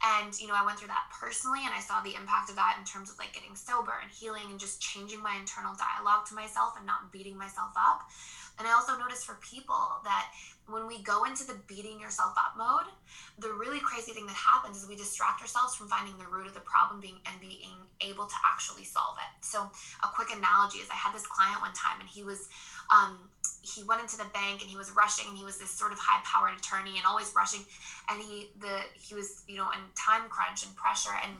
And 0.00 0.32
you 0.40 0.48
know, 0.48 0.56
I 0.56 0.64
went 0.64 0.78
through 0.78 0.88
that 0.88 1.12
personally 1.12 1.60
and 1.64 1.74
I 1.76 1.80
saw 1.80 2.00
the 2.00 2.16
impact 2.16 2.48
of 2.48 2.56
that 2.56 2.76
in 2.80 2.84
terms 2.88 3.10
of 3.10 3.18
like 3.18 3.36
getting 3.36 3.54
sober 3.54 3.92
and 4.00 4.10
healing 4.10 4.48
and 4.48 4.58
just 4.58 4.80
changing 4.80 5.20
my 5.20 5.36
internal 5.36 5.76
dialogue 5.76 6.24
to 6.28 6.34
myself 6.34 6.74
and 6.80 6.86
not 6.86 7.12
beating 7.12 7.36
myself 7.36 7.76
up. 7.76 8.08
And 8.58 8.68
I 8.68 8.72
also 8.72 8.96
noticed 8.98 9.24
for 9.24 9.38
people 9.40 10.00
that 10.04 10.26
when 10.68 10.86
we 10.86 11.02
go 11.02 11.24
into 11.24 11.46
the 11.46 11.56
beating 11.66 11.98
yourself 11.98 12.34
up 12.38 12.54
mode, 12.56 12.86
the 13.38 13.52
really 13.52 13.80
crazy 13.80 14.12
thing 14.12 14.26
that 14.26 14.36
happens 14.36 14.76
is 14.82 14.88
we 14.88 14.96
distract 14.96 15.40
ourselves 15.40 15.74
from 15.74 15.88
finding 15.88 16.16
the 16.18 16.26
root 16.26 16.46
of 16.46 16.54
the 16.54 16.60
problem 16.60 17.00
being 17.00 17.18
and 17.26 17.40
being 17.40 17.74
able 18.00 18.26
to 18.26 18.38
actually 18.46 18.84
solve 18.84 19.16
it. 19.18 19.44
So 19.44 19.70
a 20.04 20.08
quick 20.14 20.28
analogy 20.30 20.78
is 20.78 20.88
I 20.90 20.94
had 20.94 21.14
this 21.14 21.26
client 21.26 21.60
one 21.60 21.72
time 21.72 22.00
and 22.00 22.08
he 22.08 22.22
was 22.22 22.48
um, 22.92 23.18
he 23.62 23.82
went 23.84 24.00
into 24.00 24.16
the 24.16 24.28
bank 24.32 24.62
and 24.62 24.70
he 24.70 24.76
was 24.76 24.90
rushing 24.92 25.28
and 25.28 25.36
he 25.38 25.44
was 25.44 25.58
this 25.58 25.70
sort 25.70 25.92
of 25.92 25.98
high 25.98 26.20
powered 26.24 26.58
attorney 26.58 26.96
and 26.96 27.06
always 27.06 27.32
rushing 27.34 27.60
and 28.08 28.20
he 28.22 28.50
the 28.60 28.82
he 28.94 29.14
was 29.14 29.42
you 29.46 29.56
know 29.56 29.68
in 29.70 29.82
time 29.94 30.28
crunch 30.28 30.64
and 30.64 30.74
pressure 30.76 31.14
and 31.22 31.32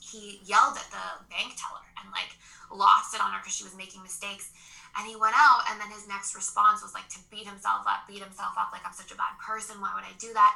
he 0.00 0.40
yelled 0.44 0.76
at 0.76 0.88
the 0.90 1.06
bank 1.30 1.54
teller 1.56 1.86
and 2.00 2.10
like 2.10 2.34
lost 2.72 3.01
because 3.42 3.58
she 3.58 3.66
was 3.66 3.74
making 3.74 4.02
mistakes 4.06 4.54
and 4.96 5.08
he 5.08 5.16
went 5.16 5.34
out, 5.36 5.64
and 5.72 5.80
then 5.80 5.88
his 5.88 6.06
next 6.06 6.36
response 6.36 6.82
was 6.84 6.92
like 6.92 7.08
to 7.08 7.18
beat 7.32 7.48
himself 7.48 7.88
up, 7.88 8.04
beat 8.04 8.20
himself 8.20 8.52
up, 8.60 8.70
like 8.72 8.84
I'm 8.84 8.92
such 8.92 9.10
a 9.10 9.16
bad 9.16 9.34
person. 9.40 9.80
Why 9.80 9.90
would 9.96 10.04
I 10.04 10.12
do 10.20 10.32
that? 10.36 10.52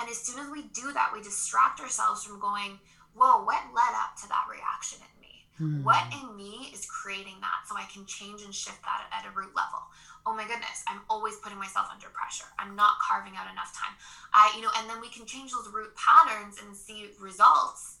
And 0.00 0.08
as 0.08 0.16
soon 0.16 0.40
as 0.40 0.48
we 0.50 0.68
do 0.72 0.92
that, 0.92 1.12
we 1.12 1.20
distract 1.20 1.80
ourselves 1.80 2.24
from 2.24 2.40
going, 2.40 2.80
whoa, 3.12 3.44
what 3.44 3.60
led 3.72 3.94
up 4.00 4.16
to 4.24 4.28
that 4.28 4.48
reaction 4.48 5.00
in 5.00 5.12
me? 5.20 5.44
Hmm. 5.56 5.84
What 5.84 6.04
in 6.12 6.36
me 6.36 6.72
is 6.72 6.84
creating 6.88 7.36
that 7.40 7.64
so 7.68 7.76
I 7.76 7.88
can 7.92 8.04
change 8.04 8.44
and 8.44 8.52
shift 8.52 8.80
that 8.84 9.08
at 9.12 9.28
a 9.28 9.32
root 9.36 9.52
level? 9.56 9.84
Oh 10.24 10.34
my 10.34 10.44
goodness, 10.44 10.84
I'm 10.88 11.00
always 11.08 11.36
putting 11.36 11.56
myself 11.56 11.86
under 11.92 12.08
pressure. 12.12 12.48
I'm 12.58 12.74
not 12.76 12.98
carving 13.00 13.36
out 13.36 13.48
enough 13.52 13.72
time. 13.76 13.94
I, 14.34 14.52
you 14.56 14.60
know, 14.60 14.72
and 14.76 14.88
then 14.88 15.00
we 15.00 15.08
can 15.08 15.24
change 15.24 15.52
those 15.52 15.68
root 15.72 15.94
patterns 15.96 16.60
and 16.60 16.76
see 16.76 17.12
results 17.20 17.96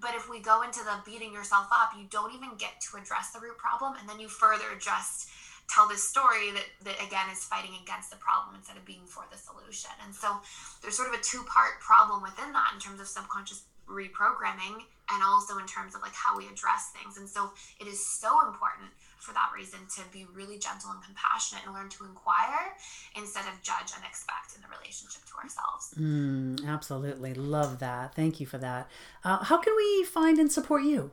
but 0.00 0.14
if 0.14 0.28
we 0.28 0.40
go 0.40 0.62
into 0.62 0.80
the 0.80 0.98
beating 1.04 1.32
yourself 1.32 1.66
up, 1.70 1.92
you 1.96 2.06
don't 2.10 2.34
even 2.34 2.50
get 2.58 2.80
to 2.90 2.96
address 2.96 3.30
the 3.30 3.40
root 3.40 3.58
problem. 3.58 3.94
And 4.00 4.08
then 4.08 4.18
you 4.18 4.28
further 4.28 4.74
just 4.80 5.28
tell 5.68 5.88
this 5.88 6.02
story 6.02 6.52
that, 6.52 6.66
that 6.84 6.96
again 7.06 7.30
is 7.32 7.44
fighting 7.44 7.72
against 7.82 8.10
the 8.10 8.16
problem 8.16 8.54
instead 8.54 8.76
of 8.76 8.84
being 8.84 9.06
for 9.06 9.24
the 9.30 9.38
solution. 9.38 9.90
And 10.04 10.14
so 10.14 10.36
there's 10.82 10.96
sort 10.96 11.08
of 11.08 11.14
a 11.14 11.22
two 11.22 11.42
part 11.48 11.80
problem 11.80 12.22
within 12.22 12.52
that 12.52 12.72
in 12.74 12.80
terms 12.80 13.00
of 13.00 13.06
subconscious 13.06 13.64
reprogramming 13.88 14.84
and 15.12 15.22
also 15.22 15.58
in 15.58 15.66
terms 15.66 15.94
of 15.94 16.02
like 16.02 16.14
how 16.14 16.36
we 16.36 16.46
address 16.48 16.92
things. 16.96 17.18
And 17.18 17.28
so 17.28 17.52
it 17.80 17.86
is 17.86 18.04
so 18.04 18.46
important 18.46 18.90
for 19.24 19.32
that 19.32 19.50
reason 19.56 19.80
to 19.96 20.02
be 20.12 20.26
really 20.34 20.58
gentle 20.58 20.90
and 20.90 21.02
compassionate 21.02 21.64
and 21.64 21.74
learn 21.74 21.88
to 21.88 22.04
inquire 22.04 22.76
instead 23.16 23.44
of 23.48 23.60
judge 23.62 23.96
and 23.96 24.04
expect 24.04 24.54
in 24.54 24.60
the 24.60 24.68
relationship 24.68 25.24
to 25.24 25.34
ourselves. 25.42 25.94
Mm, 25.98 26.68
absolutely. 26.68 27.32
Love 27.32 27.78
that. 27.78 28.14
Thank 28.14 28.38
you 28.38 28.46
for 28.46 28.58
that. 28.58 28.88
Uh, 29.24 29.42
how 29.44 29.56
can 29.56 29.74
we 29.76 30.04
find 30.04 30.38
and 30.38 30.52
support 30.52 30.82
you? 30.84 31.10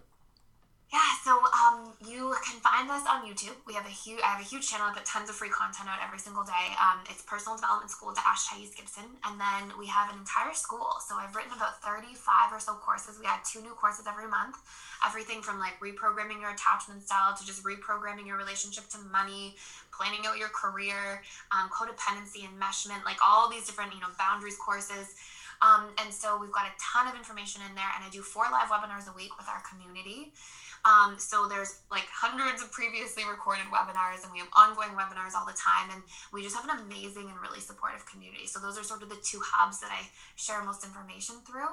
Yeah, 0.92 1.00
so 1.24 1.40
you 2.06 2.36
can 2.46 2.60
find 2.60 2.90
us 2.90 3.04
on 3.10 3.26
YouTube. 3.26 3.56
We 3.66 3.74
have 3.74 3.86
a 3.86 3.94
huge, 3.94 4.22
I 4.24 4.36
have 4.36 4.42
a 4.42 4.48
huge 4.48 4.70
channel. 4.70 4.88
I 4.90 4.94
put 4.94 5.06
tons 5.06 5.30
of 5.30 5.36
free 5.36 5.50
content 5.50 5.90
out 5.90 6.00
every 6.04 6.20
single 6.20 6.44
day. 6.44 6.68
Um, 6.80 7.04
it's 7.10 7.22
Personal 7.22 7.56
Development 7.56 7.90
School 7.90 8.14
dash 8.14 8.50
Thais 8.50 8.72
Gibson, 8.76 9.08
and 9.26 9.40
then 9.40 9.78
we 9.78 9.88
have 9.88 10.12
an 10.12 10.20
entire 10.20 10.54
school. 10.54 11.00
So 11.08 11.16
I've 11.16 11.36
written 11.36 11.54
about 11.54 11.82
thirty-five 11.82 12.52
or 12.52 12.60
so 12.60 12.74
courses. 12.80 13.20
We 13.20 13.26
add 13.26 13.42
two 13.46 13.62
new 13.62 13.76
courses 13.78 14.06
every 14.08 14.28
month. 14.28 14.58
Everything 15.06 15.42
from 15.42 15.60
like 15.60 15.80
reprogramming 15.80 16.42
your 16.42 16.52
attachment 16.52 17.02
style 17.04 17.36
to 17.36 17.44
just 17.46 17.64
reprogramming 17.64 18.26
your 18.26 18.38
relationship 18.38 18.88
to 18.94 19.00
money, 19.12 19.56
planning 19.90 20.26
out 20.26 20.38
your 20.38 20.50
career, 20.50 21.22
um, 21.52 21.70
codependency, 21.70 22.46
enmeshment, 22.46 23.04
like 23.06 23.18
all 23.26 23.50
these 23.50 23.66
different 23.66 23.94
you 23.94 24.02
know 24.02 24.14
boundaries 24.18 24.58
courses. 24.58 25.16
Um, 25.62 25.94
and 26.02 26.12
so 26.12 26.42
we've 26.42 26.52
got 26.52 26.66
a 26.66 26.74
ton 26.82 27.06
of 27.06 27.14
information 27.14 27.62
in 27.70 27.76
there, 27.76 27.86
and 27.96 28.04
I 28.04 28.10
do 28.10 28.22
four 28.22 28.46
live 28.52 28.70
webinars 28.70 29.06
a 29.06 29.14
week 29.14 29.38
with 29.38 29.48
our 29.48 29.62
community. 29.62 30.34
Um, 30.86 31.16
so 31.18 31.48
there's 31.48 31.82
like 31.92 32.06
hundreds 32.10 32.62
of 32.62 32.72
previously 32.72 33.24
recorded 33.30 33.66
webinars, 33.72 34.24
and 34.24 34.32
we 34.32 34.40
have 34.40 34.50
ongoing 34.58 34.90
webinars 34.98 35.36
all 35.36 35.46
the 35.46 35.58
time. 35.58 35.90
And 35.92 36.02
we 36.34 36.42
just 36.42 36.56
have 36.56 36.66
an 36.66 36.84
amazing 36.86 37.30
and 37.30 37.40
really 37.42 37.60
supportive 37.60 38.06
community. 38.06 38.48
So 38.48 38.60
those 38.60 38.78
are 38.80 38.84
sort 38.84 39.04
of 39.04 39.10
the 39.10 39.18
two 39.24 39.42
hubs 39.44 39.80
that 39.82 39.92
I 39.92 40.08
share 40.36 40.64
most 40.64 40.84
information 40.84 41.36
through. 41.46 41.70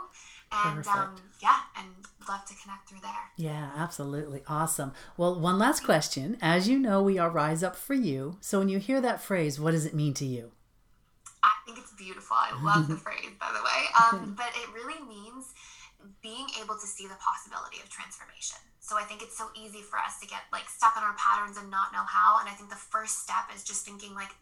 And 0.52 0.86
um, 0.86 1.16
yeah, 1.42 1.60
and 1.76 1.88
love 2.28 2.44
to 2.46 2.54
connect 2.62 2.88
through 2.88 3.00
there. 3.02 3.32
Yeah, 3.36 3.70
absolutely. 3.76 4.42
Awesome. 4.46 4.92
Well, 5.16 5.38
one 5.38 5.58
last 5.58 5.84
question. 5.84 6.36
As 6.40 6.68
you 6.68 6.78
know, 6.78 7.02
we 7.02 7.18
are 7.18 7.30
Rise 7.30 7.62
Up 7.62 7.76
for 7.76 7.94
You. 7.94 8.36
So 8.40 8.58
when 8.58 8.68
you 8.68 8.78
hear 8.78 9.00
that 9.00 9.20
phrase, 9.20 9.60
what 9.60 9.72
does 9.72 9.86
it 9.86 9.94
mean 9.94 10.14
to 10.14 10.24
you? 10.24 10.52
I 11.42 11.50
think 11.66 11.78
it's 11.78 11.92
beautiful. 11.92 12.36
I 12.38 12.62
love 12.62 12.88
the 12.88 12.96
phrase, 13.06 13.30
by 13.38 13.52
the 13.52 13.62
way. 13.62 14.20
Um, 14.20 14.34
but 14.38 14.48
it 14.54 14.68
really 14.74 15.00
means 15.06 15.52
being 16.22 16.46
able 16.62 16.74
to 16.74 16.86
see 16.86 17.06
the 17.06 17.18
possibility 17.18 17.82
of 17.82 17.90
transformation. 17.90 18.58
So 18.78 18.96
I 18.96 19.04
think 19.04 19.22
it's 19.22 19.36
so 19.36 19.50
easy 19.54 19.82
for 19.82 19.98
us 19.98 20.18
to 20.20 20.26
get 20.26 20.46
like 20.52 20.68
stuck 20.68 20.96
in 20.96 21.02
our 21.02 21.14
patterns 21.18 21.58
and 21.58 21.70
not 21.70 21.92
know 21.92 22.06
how. 22.06 22.40
And 22.40 22.48
I 22.48 22.54
think 22.54 22.70
the 22.70 22.80
first 22.80 23.22
step 23.22 23.50
is 23.54 23.62
just 23.64 23.84
thinking 23.84 24.14
like 24.14 24.32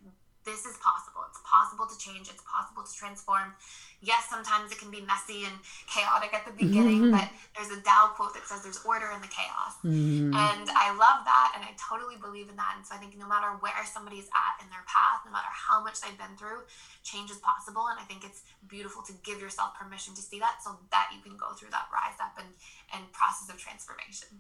this 0.46 0.62
is 0.62 0.78
possible. 0.78 1.26
It's 1.26 1.42
possible 1.42 1.90
to 1.90 1.96
change. 1.98 2.30
It's 2.30 2.46
possible 2.46 2.86
to 2.86 2.94
transform. 2.94 3.52
Yes, 3.98 4.30
sometimes 4.30 4.70
it 4.70 4.78
can 4.78 4.94
be 4.94 5.02
messy 5.02 5.42
and 5.42 5.58
chaotic 5.90 6.30
at 6.30 6.46
the 6.46 6.54
beginning, 6.54 7.10
mm-hmm. 7.10 7.18
but 7.18 7.26
there's 7.58 7.74
a 7.74 7.82
Tao 7.82 8.14
quote 8.14 8.32
that 8.38 8.46
says 8.46 8.62
there's 8.62 8.78
order 8.86 9.10
in 9.10 9.18
the 9.18 9.28
chaos. 9.28 9.74
Mm-hmm. 9.82 10.30
And 10.30 10.66
I 10.70 10.94
love 10.94 11.26
that. 11.26 11.58
And 11.58 11.66
I 11.66 11.74
totally 11.74 12.14
believe 12.14 12.46
in 12.46 12.54
that. 12.54 12.78
And 12.78 12.86
so 12.86 12.94
I 12.94 13.02
think 13.02 13.18
no 13.18 13.26
matter 13.26 13.50
where 13.58 13.82
somebody's 13.82 14.30
at 14.30 14.62
in 14.62 14.70
their 14.70 14.86
path, 14.86 15.26
no 15.26 15.34
matter 15.34 15.50
how 15.50 15.82
much 15.82 15.98
they've 15.98 16.16
been 16.16 16.38
through, 16.38 16.62
change 17.02 17.34
is 17.34 17.42
possible. 17.42 17.90
And 17.90 17.98
I 17.98 18.06
think 18.06 18.22
it's 18.22 18.46
beautiful 18.70 19.02
to 19.10 19.14
give 19.26 19.42
yourself 19.42 19.74
permission 19.74 20.14
to 20.14 20.22
see 20.22 20.38
that 20.38 20.62
so 20.62 20.78
that 20.94 21.10
you 21.10 21.18
can 21.26 21.34
go 21.34 21.58
through 21.58 21.74
that 21.74 21.90
rise 21.90 22.16
up 22.22 22.38
and, 22.38 22.54
and 22.94 23.02
process 23.10 23.50
of 23.50 23.58
transformation. 23.58 24.38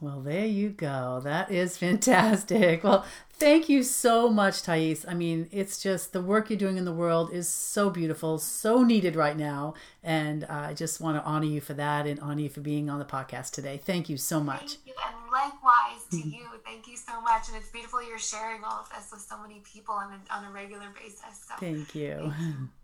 Well, 0.00 0.20
there 0.20 0.46
you 0.46 0.68
go. 0.70 1.20
That 1.24 1.50
is 1.50 1.76
fantastic. 1.76 2.84
Well, 2.88 3.04
thank 3.32 3.68
you 3.68 3.82
so 3.82 4.28
much, 4.28 4.62
Thais. 4.62 5.04
I 5.06 5.14
mean, 5.14 5.48
it's 5.50 5.82
just 5.82 6.12
the 6.12 6.22
work 6.22 6.48
you're 6.48 6.58
doing 6.58 6.76
in 6.76 6.84
the 6.84 6.92
world 6.92 7.32
is 7.32 7.48
so 7.48 7.90
beautiful, 7.90 8.38
so 8.38 8.82
needed 8.84 9.16
right 9.16 9.36
now. 9.36 9.74
And 10.02 10.44
I 10.44 10.74
just 10.74 11.00
want 11.00 11.16
to 11.18 11.24
honor 11.24 11.46
you 11.46 11.60
for 11.60 11.74
that 11.74 12.06
and 12.06 12.20
honor 12.20 12.42
you 12.42 12.48
for 12.48 12.60
being 12.60 12.88
on 12.88 12.98
the 12.98 13.04
podcast 13.04 13.50
today. 13.50 13.80
Thank 13.82 14.08
you 14.08 14.16
so 14.16 14.40
much. 14.40 14.74
Thank 14.76 14.86
you. 14.86 14.94
And 15.06 15.32
likewise 15.32 16.04
to 16.12 16.16
you. 16.16 16.46
Thank 16.64 16.86
you 16.86 16.96
so 16.96 17.20
much. 17.20 17.48
And 17.48 17.56
it's 17.56 17.70
beautiful 17.70 18.06
you're 18.06 18.18
sharing 18.18 18.62
all 18.62 18.80
of 18.80 18.88
this 18.90 19.10
with 19.10 19.20
so 19.20 19.36
many 19.42 19.60
people 19.64 19.94
on 19.94 20.12
a, 20.12 20.34
on 20.34 20.44
a 20.44 20.50
regular 20.52 20.86
basis. 20.94 21.20
So, 21.48 21.54
thank 21.58 21.94
you. 21.94 22.32
Thank 22.36 22.38
you. 22.38 22.68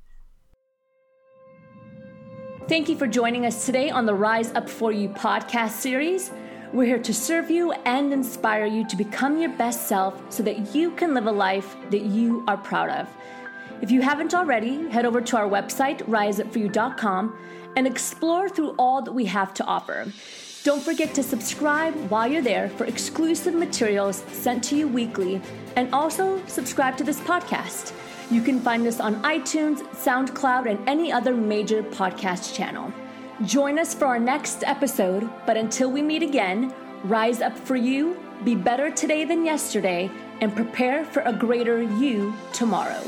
Thank 2.67 2.89
you 2.89 2.97
for 2.97 3.07
joining 3.07 3.45
us 3.45 3.67
today 3.67 3.91
on 3.91 4.07
the 4.07 4.15
Rise 4.15 4.51
Up 4.53 4.71
For 4.71 4.91
You 4.91 5.11
podcast 5.11 5.73
series. 5.73 6.31
We're 6.75 6.87
here 6.87 6.99
to 6.99 7.15
serve 7.15 7.53
you 7.53 7.71
and 7.71 8.13
inspire 8.13 8.67
you 8.67 8.85
to 8.89 8.97
become 8.97 9.39
your 9.39 9.51
best 9.51 9.87
self 9.87 10.21
so 10.29 10.43
that 10.43 10.75
you 10.75 10.91
can 10.91 11.15
live 11.15 11.29
a 11.29 11.31
life 11.31 11.77
that 11.91 12.03
you 12.03 12.43
are 12.49 12.57
proud 12.57 12.91
of. 12.91 13.09
If 13.81 13.93
you 13.93 14.03
haven't 14.03 14.35
already, 14.35 14.89
head 14.89 15.07
over 15.07 15.21
to 15.21 15.37
our 15.37 15.49
website, 15.49 15.99
riseupforyou.com, 16.09 17.39
and 17.77 17.87
explore 17.87 18.49
through 18.49 18.75
all 18.77 19.03
that 19.03 19.13
we 19.13 19.25
have 19.27 19.55
to 19.55 19.65
offer. 19.67 20.13
Don't 20.65 20.83
forget 20.83 21.15
to 21.15 21.23
subscribe 21.23 21.95
while 22.11 22.27
you're 22.27 22.43
there 22.43 22.69
for 22.71 22.87
exclusive 22.87 23.55
materials 23.55 24.25
sent 24.33 24.65
to 24.65 24.77
you 24.77 24.89
weekly, 24.89 25.41
and 25.77 25.95
also 25.95 26.45
subscribe 26.47 26.97
to 26.97 27.05
this 27.05 27.21
podcast. 27.21 27.93
You 28.33 28.43
can 28.43 28.59
find 28.59 28.85
us 28.89 28.99
on 28.99 29.23
iTunes, 29.23 29.79
SoundCloud, 29.95 30.69
and 30.69 30.89
any 30.89 31.13
other 31.13 31.37
major 31.37 31.85
podcast 31.85 32.53
channel. 32.53 32.93
Join 33.43 33.81
us 33.81 33.93
for 33.93 34.07
our 34.07 34.19
next 34.21 34.63
episode, 34.63 35.29
but 35.45 35.57
until 35.57 35.91
we 35.91 36.03
meet 36.03 36.23
again, 36.23 36.73
rise 37.03 37.41
up 37.41 37.59
for 37.59 37.75
you, 37.75 38.17
be 38.45 38.55
better 38.55 38.93
today 38.93 39.25
than 39.25 39.45
yesterday, 39.45 40.09
and 40.41 40.55
prepare 40.55 41.05
for 41.05 41.21
a 41.23 41.33
greater 41.33 41.83
you 41.83 42.33
tomorrow. 42.53 43.03